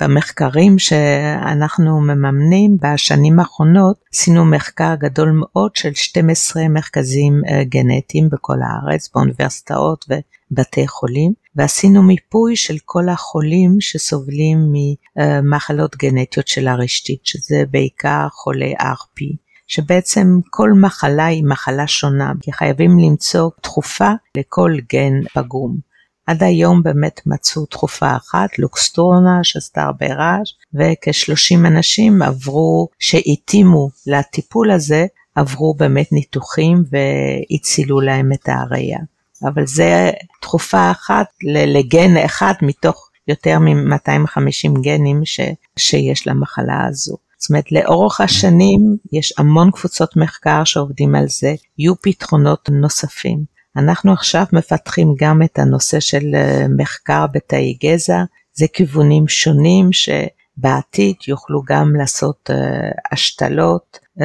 במחקרים 0.00 0.78
שאנחנו 0.78 2.00
מממנים 2.00 2.76
בשנים 2.82 3.40
האחרונות, 3.40 3.96
עשינו 4.14 4.44
מחקר 4.44 4.94
גדול 4.94 5.30
מאוד 5.30 5.76
של 5.76 5.94
12 5.94 6.68
מרכזים 6.68 7.42
גנטיים 7.62 8.28
בכל 8.32 8.56
הארץ, 8.62 9.10
באוניברסיטאות 9.14 10.04
ובתי 10.08 10.88
חולים, 10.88 11.32
ועשינו 11.56 12.02
מיפוי 12.02 12.56
של 12.56 12.76
כל 12.84 13.08
החולים 13.08 13.76
שסובלים 13.80 14.58
ממחלות 14.72 15.96
גנטיות 15.96 16.48
של 16.48 16.68
הרשתית, 16.68 17.26
שזה 17.26 17.64
בעיקר 17.70 18.26
חולי 18.30 18.74
RP. 18.80 19.44
שבעצם 19.66 20.26
כל 20.50 20.70
מחלה 20.72 21.26
היא 21.26 21.44
מחלה 21.44 21.86
שונה, 21.86 22.32
כי 22.40 22.52
חייבים 22.52 22.98
למצוא 22.98 23.50
תרופה 23.60 24.10
לכל 24.36 24.76
גן 24.92 25.12
פגום. 25.34 25.93
עד 26.26 26.42
היום 26.42 26.82
באמת 26.82 27.20
מצאו 27.26 27.66
תרופה 27.66 28.16
אחת, 28.16 28.58
לוקסטורנה, 28.58 29.40
שעשתה 29.42 29.82
הרבה 29.82 30.06
רעש, 30.06 30.54
וכ-30 30.74 31.66
אנשים 31.66 32.22
עברו, 32.22 32.88
שהתאימו 32.98 33.90
לטיפול 34.06 34.70
הזה, 34.70 35.06
עברו 35.34 35.74
באמת 35.74 36.12
ניתוחים 36.12 36.84
והצילו 36.90 38.00
להם 38.00 38.32
את 38.32 38.48
הראייה. 38.48 38.98
אבל 39.42 39.66
זה 39.66 40.10
תרופה 40.40 40.90
אחת 40.90 41.26
לגן 41.66 42.16
אחד 42.16 42.54
מתוך 42.62 43.10
יותר 43.28 43.58
מ-250 43.58 44.80
גנים 44.80 45.24
ש, 45.24 45.40
שיש 45.76 46.26
למחלה 46.26 46.86
הזו. 46.88 47.16
זאת 47.38 47.50
אומרת, 47.50 47.72
לאורך 47.72 48.20
השנים 48.20 48.96
יש 49.12 49.34
המון 49.38 49.70
קבוצות 49.70 50.16
מחקר 50.16 50.64
שעובדים 50.64 51.14
על 51.14 51.24
זה, 51.28 51.54
יהיו 51.78 51.94
פתרונות 52.02 52.68
נוספים. 52.72 53.53
אנחנו 53.76 54.12
עכשיו 54.12 54.44
מפתחים 54.52 55.14
גם 55.18 55.42
את 55.42 55.58
הנושא 55.58 56.00
של 56.00 56.34
אה, 56.34 56.66
מחקר 56.76 57.26
בתאי 57.32 57.78
גזע, 57.84 58.22
זה 58.54 58.66
כיוונים 58.72 59.28
שונים 59.28 59.90
שבעתיד 59.92 61.16
יוכלו 61.28 61.62
גם 61.66 61.96
לעשות 61.96 62.50
uh, 62.50 63.12
השתלות 63.12 63.98
uh, 64.18 64.22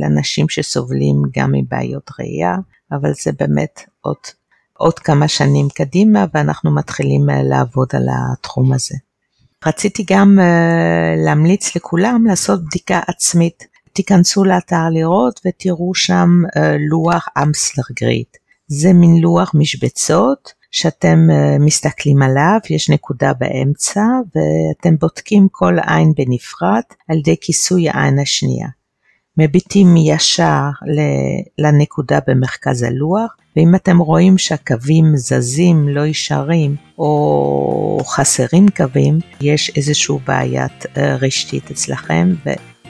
לאנשים 0.00 0.48
שסובלים 0.48 1.16
גם 1.36 1.52
מבעיות 1.52 2.10
ראייה, 2.18 2.54
אבל 2.92 3.12
זה 3.22 3.30
באמת 3.38 3.80
עוד, 4.00 4.16
עוד 4.72 4.98
כמה 4.98 5.28
שנים 5.28 5.68
קדימה 5.74 6.24
ואנחנו 6.34 6.74
מתחילים 6.74 7.26
לעבוד 7.44 7.88
על 7.92 8.06
התחום 8.12 8.72
הזה. 8.72 8.94
רציתי 9.66 10.04
גם 10.10 10.38
להמליץ 11.26 11.76
לכולם 11.76 12.26
לעשות 12.26 12.64
בדיקה 12.64 13.00
עצמית. 13.06 13.66
תיכנסו 13.92 14.44
לאתר 14.44 14.88
לראות 14.90 15.40
ותראו 15.46 15.94
שם 15.94 16.28
לוח 16.90 17.28
אמסלר 17.42 17.84
גריד. 18.00 18.37
זה 18.68 18.92
מין 18.92 19.16
לוח 19.20 19.52
משבצות 19.54 20.52
שאתם 20.70 21.28
uh, 21.30 21.62
מסתכלים 21.62 22.22
עליו, 22.22 22.58
יש 22.70 22.90
נקודה 22.90 23.32
באמצע 23.32 24.02
ואתם 24.34 24.96
בודקים 25.00 25.48
כל 25.50 25.76
עין 25.86 26.12
בנפרד 26.16 26.82
על 27.08 27.18
ידי 27.18 27.36
כיסוי 27.40 27.88
העין 27.88 28.18
השנייה. 28.18 28.68
מביטים 29.38 29.96
ישר 29.96 30.70
לנקודה 31.58 32.18
במרכז 32.26 32.82
הלוח, 32.82 33.36
ואם 33.56 33.74
אתם 33.74 33.98
רואים 33.98 34.38
שהקווים 34.38 35.16
זזים, 35.16 35.88
לא 35.88 36.06
ישרים, 36.06 36.76
או 36.98 38.00
חסרים 38.06 38.66
קווים, 38.76 39.18
יש 39.40 39.72
איזושהי 39.76 40.16
בעיית 40.26 40.86
אה, 40.96 41.16
רשתית 41.16 41.70
אצלכם, 41.70 42.34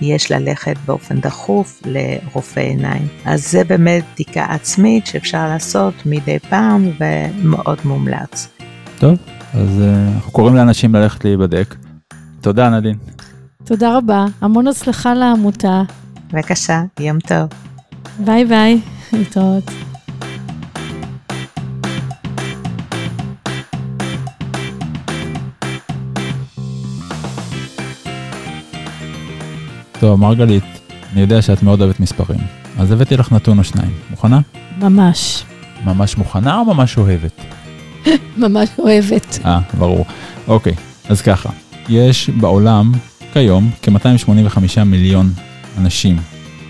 ויש 0.03 0.33
ללכת 0.33 0.77
באופן 0.87 1.21
דחוף 1.21 1.83
לרופא 1.85 2.61
עיניים. 2.61 3.09
אז 3.25 3.51
זה 3.51 3.65
באמת 3.65 4.05
בדיקה 4.15 4.45
עצמית 4.45 5.07
שאפשר 5.07 5.49
לעשות 5.49 5.95
מדי 6.07 6.39
פעם, 6.39 6.91
ומאוד 7.01 7.79
מומלץ. 7.85 8.49
טוב, 8.99 9.19
אז 9.55 9.81
אה, 9.81 10.15
אנחנו 10.15 10.33
קוראים 10.33 10.55
לאנשים 10.55 10.95
ללכת 10.95 11.25
להיבדק. 11.25 11.75
תודה, 12.41 12.71
נדין. 12.71 12.97
תודה 13.65 13.97
רבה, 13.97 14.25
המון 14.41 14.69
הצלחה 14.69 15.15
לעמותה. 15.15 15.83
בבקשה, 16.33 16.83
יום 17.01 17.19
טוב. 17.21 17.49
ביי 18.19 18.45
ביי, 18.45 18.81
להתראות. 19.13 19.71
טוב, 30.01 30.21
מרגלית, 30.21 30.65
אני 31.13 31.21
יודע 31.21 31.43
שאת 31.43 31.63
מאוד 31.63 31.81
אוהבת 31.81 32.01
מספרים, 32.01 32.41
אז 32.79 32.93
הבאתי 32.93 33.17
לך 33.17 33.33
נתון 33.33 33.59
או 33.59 33.65
שניים. 33.65 33.91
מוכנה? 34.11 34.41
ממש. 34.79 35.45
ממש 35.85 36.17
מוכנה 36.17 36.59
או 36.59 36.65
ממש 36.65 36.99
אוהבת? 36.99 37.41
ממש 38.37 38.69
אוהבת. 38.79 39.39
אה, 39.45 39.61
ברור. 39.79 40.05
אוקיי, 40.49 40.75
אז 41.09 41.23
ככה, 41.23 41.51
יש 41.89 42.31
בעולם 42.31 42.93
כיום 43.33 43.71
כ-285 43.83 44.85
מיליון 44.85 45.33
אנשים 45.79 46.17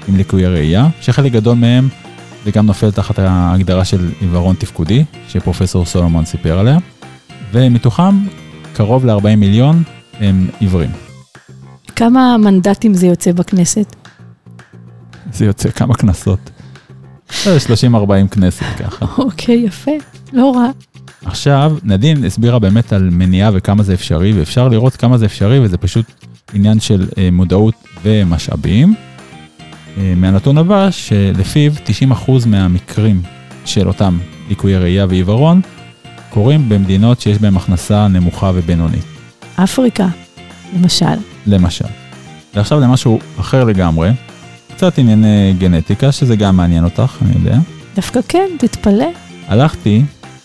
עם 0.08 0.16
ליקויי 0.16 0.46
ראייה, 0.46 0.88
שחלק 1.00 1.32
גדול 1.32 1.54
מהם 1.56 1.88
זה 2.44 2.50
גם 2.50 2.66
נופל 2.66 2.90
תחת 2.90 3.18
ההגדרה 3.18 3.84
של 3.84 4.10
עיוורון 4.20 4.56
תפקודי, 4.56 5.04
שפרופסור 5.28 5.86
סולומון 5.86 6.24
סיפר 6.24 6.58
עליה, 6.58 6.78
ומתוכם 7.52 8.26
קרוב 8.72 9.06
ל-40 9.06 9.36
מיליון 9.36 9.82
הם 10.20 10.48
עיוורים. 10.60 11.07
כמה 11.98 12.36
מנדטים 12.38 12.94
זה 12.94 13.06
יוצא 13.06 13.32
בכנסת? 13.32 13.96
זה 15.32 15.44
יוצא 15.44 15.70
כמה 15.70 15.94
כנסות. 15.94 16.50
30-40 17.30 17.44
כנסת 18.30 18.64
ככה. 18.78 19.06
אוקיי, 19.18 19.56
יפה, 19.56 19.90
לא 20.32 20.52
רע. 20.56 20.70
עכשיו, 21.24 21.76
נדין 21.82 22.24
הסבירה 22.24 22.58
באמת 22.58 22.92
על 22.92 23.10
מניעה 23.12 23.50
וכמה 23.54 23.82
זה 23.82 23.94
אפשרי, 23.94 24.32
ואפשר 24.32 24.68
לראות 24.68 24.96
כמה 24.96 25.18
זה 25.18 25.26
אפשרי, 25.26 25.60
וזה 25.60 25.76
פשוט 25.76 26.06
עניין 26.54 26.80
של 26.80 27.08
אה, 27.18 27.28
מודעות 27.32 27.74
ומשאבים. 28.02 28.94
אה, 29.98 30.12
מהנתון 30.16 30.58
הבא, 30.58 30.90
שלפיו 30.90 31.72
90% 32.26 32.30
מהמקרים 32.46 33.22
של 33.64 33.88
אותם 33.88 34.18
ליקויי 34.48 34.78
ראייה 34.78 35.06
ועיוורון, 35.08 35.60
קורים 36.30 36.68
במדינות 36.68 37.20
שיש 37.20 37.38
בהן 37.38 37.56
הכנסה 37.56 38.08
נמוכה 38.08 38.50
ובינונית. 38.54 39.04
אפריקה, 39.56 40.06
למשל. 40.74 41.27
למשל. 41.48 41.84
ועכשיו 42.54 42.80
למשהו 42.80 43.18
אחר 43.40 43.64
לגמרי, 43.64 44.10
קצת 44.74 44.98
ענייני 44.98 45.54
גנטיקה, 45.58 46.12
שזה 46.12 46.36
גם 46.36 46.56
מעניין 46.56 46.84
אותך, 46.84 47.16
אני 47.22 47.34
יודע. 47.34 47.58
דווקא 47.96 48.20
כן, 48.28 48.48
תתפלא. 48.58 49.06
הלכתי 49.48 50.02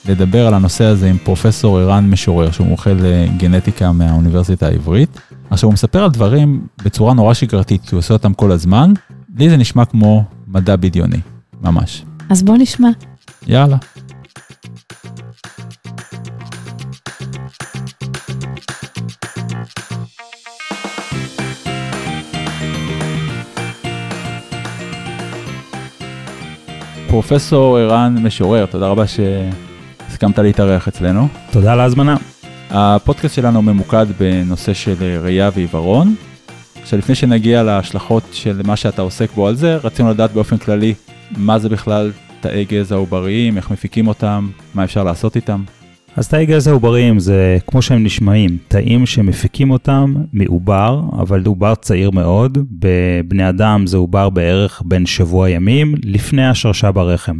לדבר 0.10 0.48
על 0.48 0.54
הנושא 0.54 0.84
הזה 0.84 1.10
עם 1.10 1.18
פרופסור 1.18 1.80
ערן 1.80 2.10
משורר, 2.10 2.52
שהוא 2.52 2.68
מומחה 2.68 2.90
לגנטיקה 2.94 3.92
מהאוניברסיטה 3.92 4.68
העברית. 4.68 5.20
עכשיו, 5.50 5.68
הוא 5.68 5.74
מספר 5.74 6.04
על 6.04 6.12
דברים 6.12 6.68
בצורה 6.86 7.14
נורא 7.14 7.34
שגרתית, 7.34 7.82
כי 7.82 7.96
הוא 7.96 8.00
עושה 8.00 8.14
אותם 8.14 8.34
כל 8.34 8.52
הזמן. 8.52 8.94
לי 9.38 9.50
זה 9.50 9.58
נשמע 9.58 9.86
כמו 9.86 10.24
מדע 10.48 10.76
בדיוני, 10.76 11.18
ממש. 11.62 12.04
אז 12.30 12.44
בוא 12.44 12.58
נשמע. 12.58 12.90
יאללה. 13.48 13.78
פרופסור 27.14 27.78
ערן 27.78 28.16
משורר, 28.24 28.66
תודה 28.66 28.88
רבה 28.88 29.04
שהסכמת 29.08 30.40
להתארח 30.40 30.88
אצלנו. 30.88 31.28
תודה 31.52 31.74
על 31.74 31.80
ההזמנה. 31.80 32.16
הפודקאסט 32.70 33.36
שלנו 33.36 33.62
ממוקד 33.62 34.06
בנושא 34.18 34.74
של 34.74 35.20
ראייה 35.22 35.50
ועיוורון. 35.54 36.16
עכשיו 36.82 37.00
לפני 37.00 37.16
שנגיע 37.16 37.64
להשלכות 37.64 38.24
של 38.32 38.62
מה 38.66 38.76
שאתה 38.76 39.02
עוסק 39.02 39.32
בו 39.32 39.48
על 39.48 39.56
זה, 39.56 39.76
רצינו 39.76 40.10
לדעת 40.10 40.32
באופן 40.32 40.58
כללי 40.58 40.94
מה 41.38 41.60
זה 41.60 41.70
בכלל 41.70 42.12
תאי 42.42 42.66
גזע 42.66 42.96
עובריים, 42.96 43.58
איך 43.58 43.72
מפיקים 43.72 44.08
אותם, 44.08 44.50
מה 44.74 44.84
אפשר 44.84 45.04
לעשות 45.04 45.36
איתם. 45.36 45.64
אז 46.16 46.28
תאי 46.28 46.46
גזע 46.46 46.72
עובריים 46.72 47.20
זה 47.20 47.58
כמו 47.68 47.82
שהם 47.82 48.04
נשמעים, 48.04 48.58
תאים 48.68 49.06
שמפיקים 49.06 49.72
אותם 49.72 50.14
מעובר, 50.34 51.02
אבל 51.20 51.46
עובר 51.46 51.76
צעיר 51.76 52.12
מאוד, 52.12 52.58
בבני 52.72 53.50
אדם 53.50 53.88
זה 53.88 53.98
עובר 53.98 54.30
בערך 54.30 54.82
בין 54.86 55.06
שבוע 55.06 55.50
ימים 55.50 55.96
לפני 56.04 56.48
השרשה 56.48 56.92
ברחם. 56.92 57.40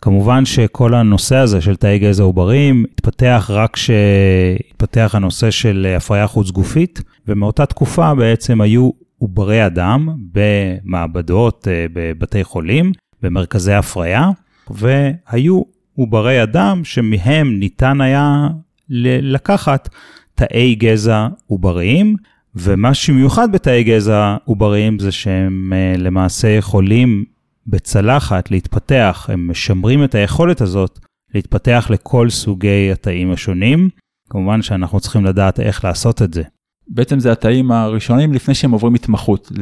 כמובן 0.00 0.44
שכל 0.44 0.94
הנושא 0.94 1.36
הזה 1.36 1.60
של 1.60 1.76
תאי 1.76 1.98
גזע 1.98 2.22
עובריים 2.22 2.84
התפתח 2.92 3.50
רק 3.52 3.74
כשהתפתח 3.74 5.10
הנושא 5.14 5.50
של 5.50 5.94
הפריה 5.96 6.26
חוץ 6.26 6.50
גופית, 6.50 7.02
ומאותה 7.28 7.66
תקופה 7.66 8.14
בעצם 8.14 8.60
היו 8.60 8.90
עוברי 9.18 9.66
אדם 9.66 10.08
במעבדות, 10.32 11.68
אה, 11.68 11.86
בבתי 11.92 12.44
חולים, 12.44 12.92
במרכזי 13.22 13.72
הפריה, 13.72 14.30
והיו 14.70 15.73
עוברי 15.96 16.42
אדם 16.42 16.84
שמהם 16.84 17.58
ניתן 17.58 18.00
היה 18.00 18.48
לקחת 18.88 19.88
תאי 20.34 20.74
גזע 20.74 21.28
עובריים, 21.46 22.16
ומה 22.54 22.94
שמיוחד 22.94 23.52
בתאי 23.52 23.84
גזע 23.84 24.36
עובריים 24.44 24.98
זה 24.98 25.12
שהם 25.12 25.72
אה, 25.76 25.94
למעשה 25.98 26.48
יכולים 26.48 27.24
בצלחת 27.66 28.50
להתפתח, 28.50 29.26
הם 29.32 29.50
משמרים 29.50 30.04
את 30.04 30.14
היכולת 30.14 30.60
הזאת 30.60 30.98
להתפתח 31.34 31.86
לכל 31.90 32.30
סוגי 32.30 32.92
התאים 32.92 33.30
השונים. 33.32 33.88
כמובן 34.30 34.62
שאנחנו 34.62 35.00
צריכים 35.00 35.24
לדעת 35.24 35.60
איך 35.60 35.84
לעשות 35.84 36.22
את 36.22 36.34
זה. 36.34 36.42
בעצם 36.88 37.20
זה 37.20 37.32
התאים 37.32 37.72
הראשונים 37.72 38.32
לפני 38.32 38.54
שהם 38.54 38.70
עוברים 38.70 38.94
התמחות 38.94 39.52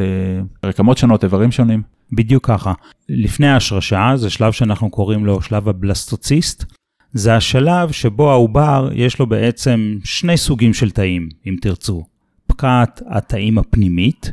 לרקמות 0.64 0.98
שונות, 0.98 1.24
איברים 1.24 1.52
שונים. 1.52 1.82
בדיוק 2.12 2.46
ככה. 2.46 2.72
לפני 3.08 3.48
ההשרשה, 3.48 4.12
זה 4.16 4.30
שלב 4.30 4.52
שאנחנו 4.52 4.90
קוראים 4.90 5.26
לו 5.26 5.42
שלב 5.42 5.68
הבלסטוציסט, 5.68 6.64
זה 7.12 7.36
השלב 7.36 7.92
שבו 7.92 8.30
העובר 8.30 8.88
יש 8.94 9.18
לו 9.18 9.26
בעצם 9.26 9.98
שני 10.04 10.36
סוגים 10.36 10.74
של 10.74 10.90
תאים, 10.90 11.28
אם 11.46 11.56
תרצו. 11.60 12.04
פקעת 12.46 13.02
התאים 13.06 13.58
הפנימית, 13.58 14.32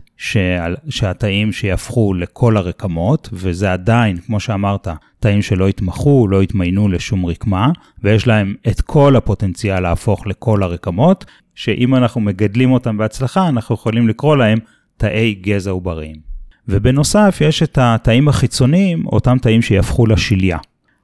שהתאים 0.90 1.52
שיהפכו 1.52 2.14
לכל 2.14 2.58
הרקמות, 2.58 3.30
וזה 3.34 3.74
עדיין, 3.74 4.18
כמו 4.18 4.40
שאמרת, 4.40 4.88
תאים 5.20 5.42
שלא 5.42 5.68
התמחו, 5.68 6.28
לא 6.28 6.42
התמיינו 6.42 6.88
לשום 6.88 7.26
רקמה, 7.26 7.72
ויש 8.04 8.28
להם 8.28 8.56
את 8.68 8.82
כל 8.82 9.16
הפוטנציאל 9.16 9.80
להפוך 9.80 10.28
לכל 10.28 10.64
הרקמות, 10.64 11.26
שאם 11.56 11.96
אנחנו 11.96 12.22
מגדלים 12.22 12.72
אותם 12.72 12.98
בהצלחה, 12.98 13.48
אנחנו 13.48 13.76
יכולים 13.76 14.08
לקרוא 14.08 14.36
להם 14.36 14.60
תאי 14.98 15.34
גזע 15.34 15.72
עובריים. 15.72 16.29
ובנוסף, 16.70 17.38
יש 17.42 17.64
את 17.64 17.78
התאים 17.82 18.28
החיצוניים, 18.28 19.06
אותם 19.06 19.38
תאים 19.38 19.62
שיהפכו 19.62 20.06
לשליה. 20.06 20.58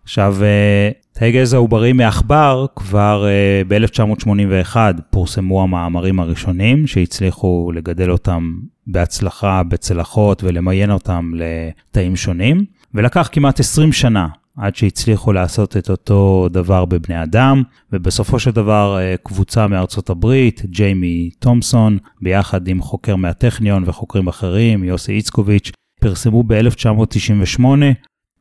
עכשיו, 0.04 0.36
אה, 0.44 0.90
תאי 1.14 1.32
גזע 1.32 1.58
עובריים 1.58 1.98
מעכבר, 1.98 2.66
כבר 2.76 3.26
uh, 3.26 3.68
ב-1981 3.68 4.78
פורסמו 5.10 5.64
המאמרים 5.64 6.20
הראשונים 6.20 6.88
שהצליחו 6.88 7.72
לגדל 7.76 8.12
אותם 8.12 8.54
בהצלחה 8.88 9.64
בצלחות 9.64 10.44
ולמיין 10.44 10.92
אותם 10.92 11.32
לתאים 11.36 12.16
שונים, 12.16 12.66
ולקח 12.94 13.30
כמעט 13.32 13.60
20 13.60 13.94
שנה 13.94 14.28
עד 14.58 14.76
שהצליחו 14.76 15.34
לעשות 15.34 15.78
את 15.78 15.90
אותו 15.90 16.48
דבר 16.52 16.86
בבני 16.86 17.24
אדם, 17.24 17.64
ובסופו 17.94 18.40
של 18.40 18.52
דבר 18.52 18.98
uh, 18.98 19.18
קבוצה 19.24 19.68
מארצות 19.68 20.10
הברית, 20.10 20.62
ג'יימי 20.66 21.30
תומסון, 21.40 21.98
ביחד 22.22 22.68
עם 22.68 22.82
חוקר 22.82 23.16
מהטכניון 23.16 23.84
וחוקרים 23.86 24.28
אחרים, 24.28 24.84
יוסי 24.84 25.12
איצקוביץ', 25.12 25.72
פרסמו 26.02 26.44
ב-1998 26.44 27.66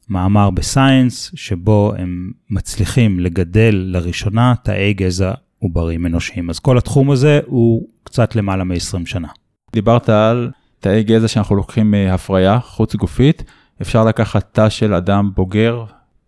מאמר 0.09 0.51
בסייאנס, 0.51 1.31
שבו 1.35 1.93
הם 1.99 2.31
מצליחים 2.51 3.21
לגדל 3.21 3.85
לראשונה 3.87 4.55
תאי 4.63 4.95
גזע 4.95 5.33
עוברים 5.59 6.07
אנושיים. 6.07 6.51
אז 6.51 6.59
כל 6.59 6.79
התחום 6.79 7.11
הזה 7.11 7.41
הוא 7.47 7.89
קצת 8.05 8.37
למעלה 8.37 8.65
מ-20 8.65 9.07
שנה. 9.07 9.29
דיברת 9.73 10.09
על 10.09 10.51
תאי 10.81 11.03
גזע 11.03 11.29
שאנחנו 11.29 11.57
לוקחים 11.57 11.91
מהפריה 11.91 12.61
חוץ 12.61 12.95
גופית, 12.95 13.45
אפשר 13.83 14.05
לקחת 14.05 14.49
תא 14.53 14.69
של 14.69 14.95
אדם 14.95 15.31
בוגר 15.35 15.85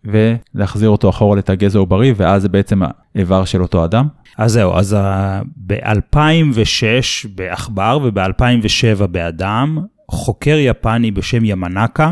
ולהחזיר 0.06 0.88
אותו 0.88 1.10
אחורה 1.10 1.36
לתא 1.36 1.54
גזע 1.54 1.78
עוברי, 1.78 2.12
ואז 2.16 2.42
זה 2.42 2.48
בעצם 2.48 2.80
האיבר 3.14 3.44
של 3.44 3.62
אותו 3.62 3.84
אדם? 3.84 4.08
אז 4.38 4.52
זהו, 4.52 4.74
אז 4.74 4.96
ב-2006 5.56 7.28
בעכבר 7.34 7.98
וב-2007 8.02 9.06
באדם, 9.06 9.78
חוקר 10.10 10.56
יפני 10.58 11.10
בשם 11.10 11.44
ימנקה 11.44 12.10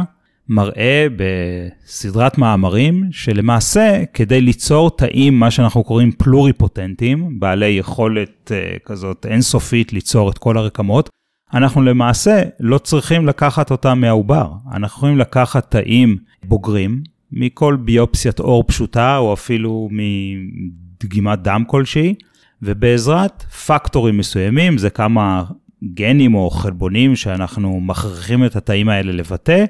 מראה 0.48 1.06
בסדרת 1.16 2.38
מאמרים 2.38 3.08
שלמעשה 3.10 4.02
כדי 4.14 4.40
ליצור 4.40 4.90
תאים, 4.96 5.40
מה 5.40 5.50
שאנחנו 5.50 5.84
קוראים 5.84 6.12
פלוריפוטנטים, 6.12 7.40
בעלי 7.40 7.66
יכולת 7.66 8.52
uh, 8.54 8.78
כזאת 8.84 9.26
אינסופית 9.30 9.92
ליצור 9.92 10.30
את 10.30 10.38
כל 10.38 10.58
הרקמות, 10.58 11.10
אנחנו 11.54 11.82
למעשה 11.82 12.42
לא 12.60 12.78
צריכים 12.78 13.26
לקחת 13.26 13.70
אותם 13.70 14.00
מהעובר, 14.00 14.52
אנחנו 14.72 14.98
יכולים 14.98 15.18
לקחת 15.18 15.70
תאים 15.70 16.16
בוגרים 16.44 17.02
מכל 17.36 17.76
ביופסיית 17.76 18.38
עור 18.38 18.64
פשוטה 18.66 19.16
או 19.18 19.32
אפילו 19.32 19.88
מדגימת 19.90 21.38
דם 21.42 21.64
כלשהי, 21.66 22.14
ובעזרת 22.62 23.42
פקטורים 23.42 24.18
מסוימים, 24.18 24.78
זה 24.78 24.90
כמה 24.90 25.44
גנים 25.84 26.34
או 26.34 26.50
חלבונים 26.50 27.16
שאנחנו 27.16 27.80
מכריחים 27.80 28.44
את 28.44 28.56
התאים 28.56 28.88
האלה 28.88 29.12
לבטא, 29.12 29.64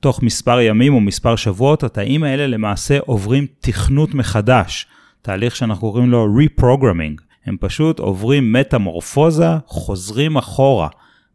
תוך 0.00 0.22
מספר 0.22 0.60
ימים 0.60 0.94
או 0.94 1.00
מספר 1.00 1.36
שבועות, 1.36 1.84
התאים 1.84 2.22
האלה 2.22 2.46
למעשה 2.46 2.98
עוברים 3.06 3.46
תכנות 3.60 4.14
מחדש, 4.14 4.86
תהליך 5.22 5.56
שאנחנו 5.56 5.80
קוראים 5.80 6.10
לו 6.10 6.26
Reprogramming. 6.38 7.22
הם 7.46 7.56
פשוט 7.60 7.98
עוברים 7.98 8.52
מטמורפוזה, 8.52 9.48
חוזרים 9.66 10.36
אחורה 10.36 10.88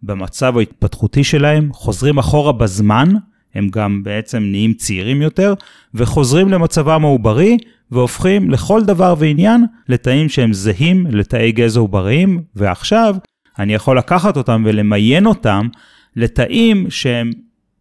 במצב 0.03 0.57
ההתפתחותי 0.57 1.23
שלהם, 1.23 1.73
חוזרים 1.73 2.17
אחורה 2.17 2.51
בזמן, 2.51 3.13
הם 3.55 3.69
גם 3.69 4.03
בעצם 4.03 4.43
נהיים 4.43 4.73
צעירים 4.73 5.21
יותר, 5.21 5.53
וחוזרים 5.93 6.49
למצבם 6.49 7.05
העוברי, 7.05 7.57
והופכים 7.91 8.49
לכל 8.49 8.83
דבר 8.83 9.15
ועניין 9.17 9.65
לתאים 9.89 10.29
שהם 10.29 10.53
זהים 10.53 11.07
לתאי 11.09 11.51
גזע 11.51 11.79
עובריים, 11.79 12.41
ועכשיו 12.55 13.15
אני 13.59 13.73
יכול 13.73 13.97
לקחת 13.97 14.37
אותם 14.37 14.63
ולמיין 14.65 15.25
אותם 15.25 15.67
לתאים 16.15 16.89
שהם 16.89 17.31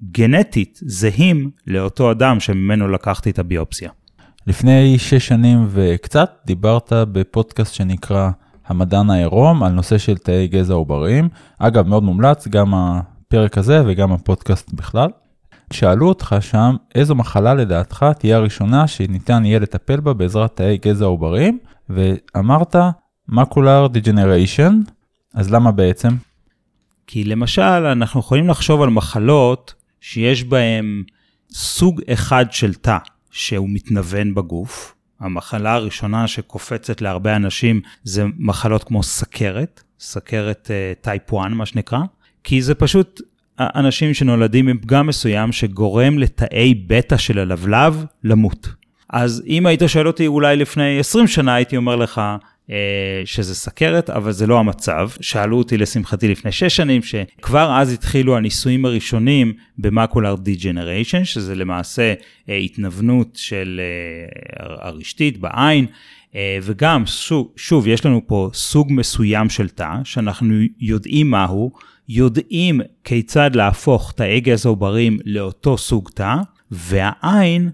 גנטית 0.02 0.80
זהים 0.82 1.50
לאותו 1.66 2.10
אדם 2.10 2.40
שממנו 2.40 2.88
לקחתי 2.88 3.30
את 3.30 3.38
הביופסיה. 3.38 3.90
לפני 4.46 4.98
שש 4.98 5.26
שנים 5.26 5.66
וקצת 5.70 6.30
דיברת 6.46 6.92
בפודקאסט 6.92 7.74
שנקרא 7.74 8.30
המדען 8.66 9.10
העירום 9.10 9.62
על 9.62 9.72
נושא 9.72 9.98
של 9.98 10.16
תאי 10.16 10.48
גזע 10.48 10.74
עובריים. 10.74 11.28
אגב, 11.58 11.86
מאוד 11.86 12.02
מומלץ, 12.02 12.48
גם 12.48 12.74
הפרק 12.74 13.58
הזה 13.58 13.82
וגם 13.86 14.12
הפודקאסט 14.12 14.72
בכלל. 14.72 15.08
שאלו 15.72 16.08
אותך 16.08 16.36
שם 16.40 16.76
איזו 16.94 17.14
מחלה 17.14 17.54
לדעתך 17.54 18.06
תהיה 18.18 18.36
הראשונה 18.36 18.86
שניתן 18.86 19.44
יהיה 19.44 19.58
לטפל 19.58 20.00
בה 20.00 20.12
בעזרת 20.12 20.56
תאי 20.56 20.78
גזע 20.78 21.04
עובריים, 21.04 21.58
ואמרת 21.88 22.76
macular 23.28 23.86
degeneration, 23.86 24.80
אז 25.34 25.52
למה 25.52 25.72
בעצם? 25.72 26.08
כי 27.06 27.24
למשל, 27.24 27.62
אנחנו 27.62 28.20
יכולים 28.20 28.48
לחשוב 28.48 28.82
על 28.82 28.90
מחלות 28.90 29.74
שיש 30.00 30.44
בהם 30.44 31.04
סוג 31.52 32.00
אחד 32.12 32.46
של 32.50 32.74
תא 32.74 32.98
שהוא 33.30 33.68
מתנוון 33.70 34.34
בגוף. 34.34 34.94
המחלה 35.20 35.74
הראשונה 35.74 36.26
שקופצת 36.26 37.00
להרבה 37.00 37.36
אנשים 37.36 37.80
זה 38.04 38.24
מחלות 38.38 38.84
כמו 38.84 39.02
סכרת, 39.02 39.82
סכרת 40.00 40.70
type 41.00 41.32
אה, 41.32 41.40
1 41.40 41.50
מה 41.50 41.66
שנקרא, 41.66 41.98
כי 42.44 42.62
זה 42.62 42.74
פשוט 42.74 43.20
אנשים 43.60 44.14
שנולדים 44.14 44.68
עם 44.68 44.78
פגם 44.78 45.06
מסוים 45.06 45.52
שגורם 45.52 46.18
לתאי 46.18 46.74
בטא 46.86 47.16
של 47.16 47.38
הלבלב 47.38 48.04
למות. 48.24 48.68
אז 49.10 49.42
אם 49.46 49.66
היית 49.66 49.82
שואל 49.86 50.06
אותי 50.06 50.26
אולי 50.26 50.56
לפני 50.56 50.98
20 50.98 51.26
שנה 51.26 51.54
הייתי 51.54 51.76
אומר 51.76 51.96
לך 51.96 52.20
אה, 52.70 53.22
שזה 53.24 53.54
סכרת, 53.54 54.10
אבל 54.10 54.32
זה 54.32 54.46
לא 54.46 54.58
המצב. 54.58 55.08
שאלו 55.20 55.58
אותי 55.58 55.76
לשמחתי 55.76 56.28
לפני 56.28 56.52
6 56.52 56.76
שנים, 56.76 57.02
שכבר 57.02 57.76
אז 57.80 57.92
התחילו 57.92 58.36
הניסויים 58.36 58.84
הראשונים 58.84 59.52
ב 59.78 59.85
macular 59.85 60.34
degeneration, 60.34 61.24
שזה 61.24 61.54
למעשה 61.54 62.14
אה, 62.48 62.56
התנוונות 62.56 63.28
של 63.34 63.80
אה, 63.80 64.86
הרשתית 64.88 65.38
בעין. 65.38 65.86
וגם, 66.62 67.06
שוב, 67.06 67.52
שוב, 67.56 67.86
יש 67.86 68.06
לנו 68.06 68.26
פה 68.26 68.50
סוג 68.54 68.92
מסוים 68.92 69.48
של 69.48 69.68
תא, 69.68 69.94
שאנחנו 70.04 70.54
יודעים 70.80 71.30
מהו, 71.30 71.72
יודעים 72.12 72.80
כיצד 73.04 73.56
להפוך 73.56 74.12
תאי 74.12 74.40
גזע 74.40 74.68
עוברים 74.68 75.18
לאותו 75.24 75.78
סוג 75.78 76.10
תא, 76.14 76.34
והעין 76.70 77.70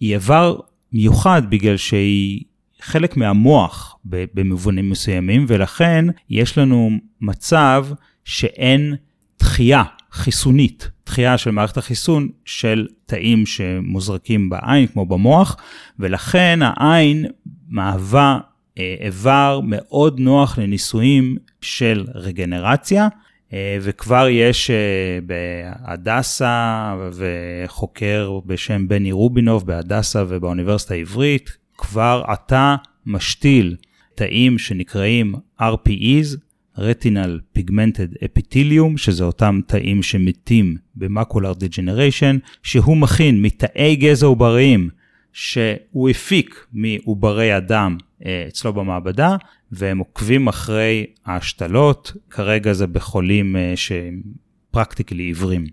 היא 0.00 0.14
איבר 0.14 0.58
מיוחד 0.92 1.42
בגלל 1.48 1.76
שהיא 1.76 2.42
חלק 2.80 3.16
מהמוח 3.16 3.96
במובנים 4.04 4.90
מסוימים, 4.90 5.44
ולכן 5.48 6.04
יש 6.30 6.58
לנו 6.58 6.90
מצב 7.20 7.86
שאין 8.24 8.94
דחייה 9.38 9.82
חיסונית, 10.12 10.90
דחייה 11.06 11.38
של 11.38 11.50
מערכת 11.50 11.76
החיסון 11.76 12.28
של 12.44 12.86
תאים 13.06 13.46
שמוזרקים 13.46 14.50
בעין, 14.50 14.86
כמו 14.86 15.06
במוח, 15.06 15.56
ולכן 15.98 16.58
העין 16.62 17.26
מהווה 17.68 18.38
אה, 18.78 18.94
איבר 19.00 19.60
מאוד 19.64 20.20
נוח 20.20 20.58
לניסויים 20.58 21.36
של 21.60 22.04
רגנרציה. 22.14 23.08
אה, 23.52 23.78
וכבר 23.80 24.26
יש 24.30 24.70
אה, 24.70 25.18
בהדסה 25.26 26.94
וחוקר 27.12 28.38
בשם 28.46 28.88
בני 28.88 29.12
רובינוב 29.12 29.66
בהדסה 29.66 30.24
ובאוניברסיטה 30.28 30.94
העברית, 30.94 31.56
כבר 31.78 32.22
עתה 32.26 32.76
משתיל 33.06 33.76
תאים 34.14 34.58
שנקראים 34.58 35.34
RPEs, 35.60 36.36
Retinal 36.78 37.58
Pigmented 37.58 38.22
Epithelium, 38.24 38.96
שזה 38.96 39.24
אותם 39.24 39.60
תאים 39.66 40.02
שמתים 40.02 40.76
ב 40.94 41.01
macular 41.01 41.52
degeneration, 41.52 42.38
שהוא 42.62 42.96
מכין 42.96 43.42
מתאי 43.42 43.96
גזע 43.96 44.26
עובריים 44.26 44.90
שהוא 45.32 46.08
הפיק 46.08 46.66
מעוברי 46.72 47.56
אדם 47.56 47.96
אה, 48.26 48.44
אצלו 48.48 48.72
במעבדה, 48.72 49.36
והם 49.72 49.98
עוקבים 49.98 50.48
אחרי 50.48 51.06
ההשתלות, 51.26 52.12
כרגע 52.30 52.72
זה 52.72 52.86
בחולים 52.86 53.56
אה, 53.56 53.72
שהם 53.76 54.22
practically 54.70 55.22
עיוורים. 55.22 55.66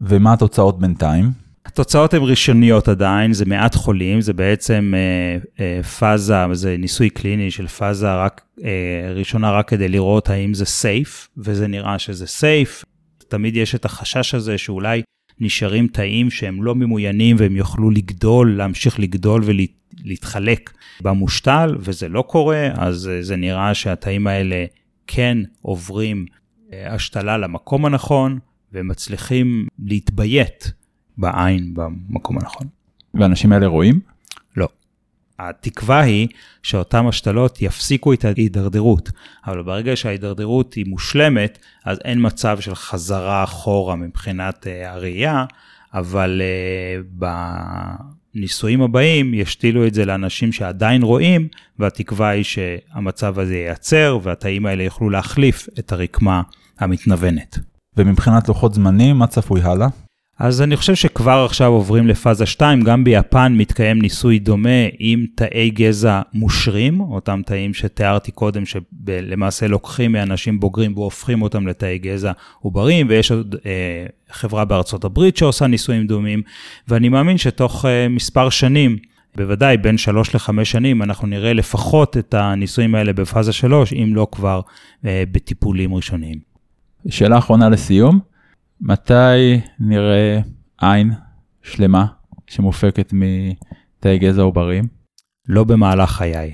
ומה 0.00 0.32
התוצאות 0.32 0.80
בינתיים? 0.80 1.42
התוצאות 1.66 2.14
הן 2.14 2.22
ראשוניות 2.22 2.88
עדיין, 2.88 3.32
זה 3.32 3.44
מעט 3.44 3.74
חולים, 3.74 4.20
זה 4.20 4.32
בעצם 4.32 4.94
אה, 4.94 5.64
אה, 5.64 5.82
פאזה, 5.82 6.36
זה 6.52 6.76
ניסוי 6.78 7.10
קליני 7.10 7.50
של 7.50 7.66
פאזה 7.66 8.14
רק, 8.14 8.40
אה, 8.64 9.12
ראשונה 9.14 9.50
רק 9.50 9.68
כדי 9.68 9.88
לראות 9.88 10.30
האם 10.30 10.54
זה 10.54 10.64
safe, 10.64 11.28
וזה 11.36 11.66
נראה 11.66 11.98
שזה 11.98 12.26
safe. 12.26 12.84
תמיד 13.28 13.56
יש 13.56 13.74
את 13.74 13.84
החשש 13.84 14.34
הזה 14.34 14.58
שאולי 14.58 15.02
נשארים 15.40 15.86
תאים 15.86 16.30
שהם 16.30 16.62
לא 16.62 16.74
ממוינים 16.74 17.36
והם 17.38 17.56
יוכלו 17.56 17.90
לגדול, 17.90 18.56
להמשיך 18.56 19.00
לגדול 19.00 19.42
ולהתחלק 19.44 20.70
במושתל, 21.00 21.76
וזה 21.78 22.08
לא 22.08 22.22
קורה, 22.22 22.68
אז 22.74 23.08
אה, 23.08 23.22
זה 23.22 23.36
נראה 23.36 23.74
שהתאים 23.74 24.26
האלה 24.26 24.64
כן 25.06 25.38
עוברים 25.62 26.26
אה, 26.72 26.94
השתלה 26.94 27.38
למקום 27.38 27.84
הנכון, 27.84 28.38
ומצליחים 28.72 29.66
להתביית 29.78 30.72
בעין 31.18 31.74
במקום 31.74 32.38
הנכון. 32.38 32.66
והאנשים 33.14 33.52
האלה 33.52 33.66
רואים? 33.66 34.00
התקווה 35.38 36.00
היא 36.00 36.28
שאותן 36.62 37.06
השתלות 37.06 37.62
יפסיקו 37.62 38.12
את 38.12 38.24
ההידרדרות, 38.24 39.10
אבל 39.46 39.62
ברגע 39.62 39.96
שההידרדרות 39.96 40.74
היא 40.74 40.86
מושלמת, 40.88 41.58
אז 41.84 41.98
אין 42.04 42.26
מצב 42.26 42.60
של 42.60 42.74
חזרה 42.74 43.44
אחורה 43.44 43.96
מבחינת 43.96 44.66
uh, 44.66 44.88
הראייה, 44.88 45.44
אבל 45.94 46.42
uh, 46.42 47.24
בניסויים 48.34 48.82
הבאים 48.82 49.34
ישתילו 49.34 49.86
את 49.86 49.94
זה 49.94 50.04
לאנשים 50.04 50.52
שעדיין 50.52 51.02
רואים, 51.02 51.48
והתקווה 51.78 52.28
היא 52.28 52.44
שהמצב 52.44 53.38
הזה 53.38 53.56
ייעצר 53.56 54.18
והתאים 54.22 54.66
האלה 54.66 54.82
יוכלו 54.82 55.10
להחליף 55.10 55.68
את 55.78 55.92
הרקמה 55.92 56.42
המתנוונת. 56.78 57.58
ומבחינת 57.96 58.48
לוחות 58.48 58.74
זמנים, 58.74 59.16
מה 59.16 59.26
צפוי 59.26 59.62
הלאה? 59.62 59.88
אז 60.42 60.62
אני 60.62 60.76
חושב 60.76 60.94
שכבר 60.94 61.44
עכשיו 61.44 61.72
עוברים 61.72 62.06
לפאזה 62.06 62.46
2, 62.46 62.82
גם 62.82 63.04
ביפן 63.04 63.54
מתקיים 63.56 64.02
ניסוי 64.02 64.38
דומה 64.38 64.68
עם 64.98 65.26
תאי 65.34 65.70
גזע 65.70 66.20
מושרים, 66.34 67.00
אותם 67.00 67.40
תאים 67.46 67.74
שתיארתי 67.74 68.30
קודם, 68.32 68.62
שלמעשה 68.66 69.66
לוקחים 69.66 70.12
מאנשים 70.12 70.60
בוגרים 70.60 70.96
והופכים 70.96 71.42
אותם 71.42 71.66
לתאי 71.66 71.98
גזע 71.98 72.32
עוברים, 72.60 73.06
ויש 73.08 73.30
עוד 73.30 73.56
אה, 73.66 74.06
חברה 74.30 74.64
בארצות 74.64 75.04
הברית 75.04 75.36
שעושה 75.36 75.66
ניסויים 75.66 76.06
דומים, 76.06 76.42
ואני 76.88 77.08
מאמין 77.08 77.38
שתוך 77.38 77.84
אה, 77.84 78.08
מספר 78.08 78.50
שנים, 78.50 78.96
בוודאי 79.36 79.76
בין 79.76 79.98
3 79.98 80.34
ל-5 80.34 80.64
שנים, 80.64 81.02
אנחנו 81.02 81.26
נראה 81.26 81.52
לפחות 81.52 82.16
את 82.16 82.34
הניסויים 82.34 82.94
האלה 82.94 83.12
בפאזה 83.12 83.52
3, 83.52 83.92
אם 83.92 84.14
לא 84.14 84.26
כבר 84.32 84.60
אה, 85.04 85.24
בטיפולים 85.32 85.94
ראשוניים. 85.94 86.38
שאלה 87.08 87.38
אחרונה 87.38 87.68
לסיום. 87.68 88.31
מתי 88.84 89.60
נראה 89.80 90.40
עין 90.80 91.12
שלמה 91.62 92.06
שמופקת 92.46 93.12
מתאי 93.12 94.18
גזע 94.18 94.42
עוברים? 94.42 94.84
לא 95.48 95.64
במהלך 95.64 96.10
חיי. 96.10 96.52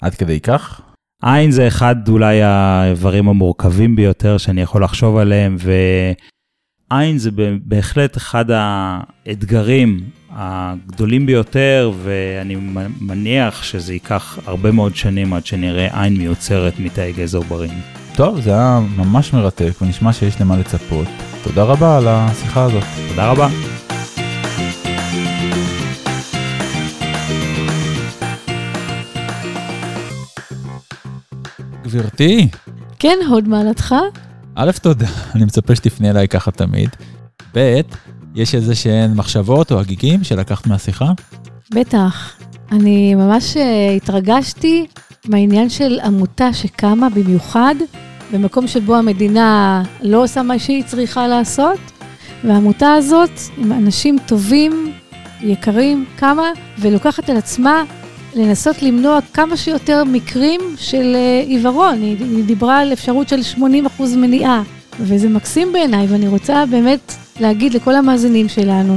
עד 0.00 0.14
כדי 0.14 0.40
כך? 0.40 0.80
עין 1.22 1.50
זה 1.50 1.68
אחד 1.68 2.08
אולי 2.08 2.42
האיברים 2.42 3.28
המורכבים 3.28 3.96
ביותר 3.96 4.38
שאני 4.38 4.60
יכול 4.60 4.84
לחשוב 4.84 5.16
עליהם, 5.16 5.56
ועין 6.90 7.18
זה 7.18 7.30
בהחלט 7.64 8.16
אחד 8.16 8.44
האתגרים 8.50 10.00
הגדולים 10.30 11.26
ביותר, 11.26 11.92
ואני 12.02 12.56
מניח 13.00 13.62
שזה 13.62 13.92
ייקח 13.92 14.38
הרבה 14.46 14.72
מאוד 14.72 14.96
שנים 14.96 15.32
עד 15.32 15.46
שנראה 15.46 16.02
עין 16.02 16.16
מיוצרת 16.16 16.78
מתאי 16.78 17.12
גזע 17.12 17.38
עוברים. 17.38 18.03
טוב, 18.16 18.40
זה 18.40 18.50
היה 18.50 18.80
ממש 18.96 19.32
מרתק, 19.32 19.72
ונשמע 19.82 20.12
שיש 20.12 20.40
למה 20.40 20.56
לצפות. 20.56 21.06
תודה 21.44 21.62
רבה 21.62 21.96
על 21.96 22.04
השיחה 22.08 22.64
הזאת. 22.64 22.82
תודה 23.08 23.30
רבה. 23.30 23.48
גברתי. 31.82 32.48
כן, 32.98 33.18
הוד 33.28 33.48
מעלתך. 33.48 33.94
א', 34.54 34.70
תודה, 34.82 35.06
אני 35.34 35.44
מצפה 35.44 35.76
שתפנה 35.76 36.10
אליי 36.10 36.28
ככה 36.28 36.50
תמיד. 36.50 36.90
ב', 37.54 37.80
יש 38.34 38.54
איזה 38.54 38.74
שהן 38.74 39.14
מחשבות 39.14 39.72
או 39.72 39.80
הגיגים 39.80 40.24
שלקחת 40.24 40.66
מהשיחה? 40.66 41.12
בטח. 41.74 42.36
אני 42.72 43.14
ממש 43.14 43.56
אה, 43.56 43.90
התרגשתי 43.96 44.86
מהעניין 45.28 45.68
של 45.68 46.00
עמותה 46.04 46.52
שקמה 46.52 47.08
במיוחד 47.08 47.74
במקום 48.34 48.66
שבו 48.66 48.96
המדינה 48.96 49.82
לא 50.02 50.22
עושה 50.22 50.42
מה 50.42 50.58
שהיא 50.58 50.84
צריכה 50.84 51.28
לעשות, 51.28 51.78
והעמותה 52.44 52.92
הזאת, 52.92 53.30
עם 53.58 53.72
אנשים 53.72 54.16
טובים, 54.26 54.92
יקרים, 55.40 56.04
קמה, 56.16 56.50
ולוקחת 56.78 57.30
על 57.30 57.36
עצמה 57.36 57.84
לנסות 58.34 58.82
למנוע 58.82 59.18
כמה 59.34 59.56
שיותר 59.56 60.04
מקרים 60.04 60.60
של 60.76 61.14
אה, 61.14 61.44
עיוורון. 61.46 62.02
היא 62.02 62.44
דיברה 62.44 62.78
על 62.78 62.92
אפשרות 62.92 63.28
של 63.28 63.40
80% 63.58 63.62
מניעה, 64.16 64.62
וזה 65.00 65.28
מקסים 65.28 65.72
בעיניי, 65.72 66.06
ואני 66.06 66.28
רוצה 66.28 66.66
באמת 66.66 67.12
להגיד 67.40 67.74
לכל 67.74 67.94
המאזינים 67.94 68.48
שלנו, 68.48 68.96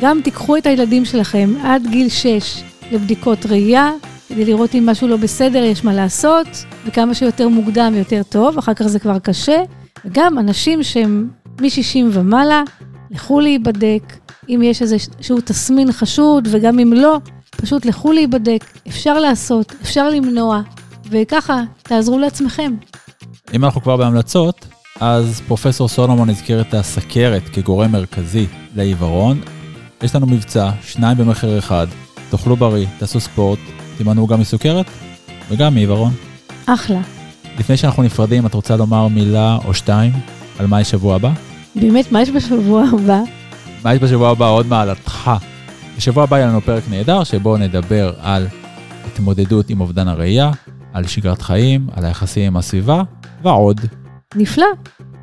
גם 0.00 0.20
תיקחו 0.24 0.56
את 0.56 0.66
הילדים 0.66 1.04
שלכם 1.04 1.54
עד 1.62 1.86
גיל 1.86 2.08
6 2.08 2.62
לבדיקות 2.92 3.46
ראייה, 3.46 3.90
כדי 4.30 4.44
לראות 4.44 4.74
אם 4.74 4.86
משהו 4.86 5.08
לא 5.08 5.16
בסדר, 5.16 5.58
יש 5.58 5.84
מה 5.84 5.94
לעשות, 5.94 6.46
וכמה 6.86 7.14
שיותר 7.14 7.48
מוקדם 7.48 7.94
יותר 7.96 8.22
טוב, 8.22 8.58
אחר 8.58 8.74
כך 8.74 8.86
זה 8.86 8.98
כבר 8.98 9.18
קשה. 9.18 9.62
וגם 10.04 10.38
אנשים 10.38 10.82
שהם 10.82 11.28
מ-60 11.60 12.04
ומעלה, 12.12 12.62
לכו 13.10 13.40
להיבדק, 13.40 14.02
אם 14.48 14.60
יש 14.64 14.82
איזשהו 14.82 15.40
תסמין 15.44 15.92
חשוד, 15.92 16.48
וגם 16.50 16.78
אם 16.78 16.92
לא, 16.92 17.18
פשוט 17.50 17.86
לכו 17.86 18.12
להיבדק, 18.12 18.64
אפשר 18.88 19.18
לעשות, 19.18 19.74
אפשר 19.82 20.10
למנוע, 20.10 20.60
וככה 21.10 21.62
תעזרו 21.82 22.18
לעצמכם. 22.18 22.74
אם 23.54 23.64
אנחנו 23.64 23.82
כבר 23.82 23.96
בהמלצות, 23.96 24.66
אז 25.00 25.40
פרופסור 25.46 25.88
סולומון 25.88 26.30
הזכיר 26.30 26.60
את 26.60 26.74
הסכרת 26.74 27.42
כגורם 27.52 27.92
מרכזי 27.92 28.46
לעיוורון. 28.76 29.40
יש 30.02 30.14
לנו 30.14 30.26
מבצע, 30.26 30.70
שניים 30.82 31.18
במחיר 31.18 31.58
אחד, 31.58 31.86
תאכלו 32.30 32.56
בריא, 32.56 32.86
תעשו 32.98 33.20
ספורט, 33.20 33.58
תימנעו 34.00 34.26
גם 34.26 34.40
מסוכרת 34.40 34.86
וגם 35.50 35.74
מעיוורון. 35.74 36.12
אחלה. 36.66 37.00
לפני 37.58 37.76
שאנחנו 37.76 38.02
נפרדים, 38.02 38.46
את 38.46 38.54
רוצה 38.54 38.76
לומר 38.76 39.08
מילה 39.08 39.58
או 39.64 39.74
שתיים 39.74 40.12
על 40.58 40.66
מה 40.66 40.80
יש 40.80 40.90
שבוע 40.90 41.14
הבא? 41.14 41.32
באמת, 41.76 42.12
מה 42.12 42.22
יש 42.22 42.30
בשבוע 42.30 42.84
הבא? 42.92 43.20
מה 43.84 43.94
יש 43.94 44.02
בשבוע 44.02 44.30
הבא? 44.30 44.48
עוד 44.48 44.66
מעלתך. 44.66 45.30
בשבוע 45.96 46.22
הבא 46.22 46.36
יהיה 46.36 46.46
לנו 46.46 46.60
פרק 46.60 46.82
נהדר, 46.90 47.24
שבו 47.24 47.56
נדבר 47.56 48.12
על 48.20 48.46
התמודדות 49.06 49.70
עם 49.70 49.80
אובדן 49.80 50.08
הראייה, 50.08 50.50
על 50.92 51.06
שגרת 51.06 51.42
חיים, 51.42 51.86
על 51.92 52.04
היחסים 52.04 52.46
עם 52.46 52.56
הסביבה, 52.56 53.02
ועוד. 53.42 53.80
נפלא. 54.34 54.66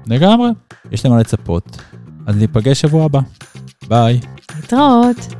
לגמרי. 0.07 0.49
יש 0.91 1.05
למה 1.05 1.19
לצפות. 1.19 1.77
אז 2.27 2.35
ניפגש 2.35 2.81
שבוע 2.81 3.05
הבא. 3.05 3.19
ביי. 3.87 4.19
להתראות. 4.55 5.33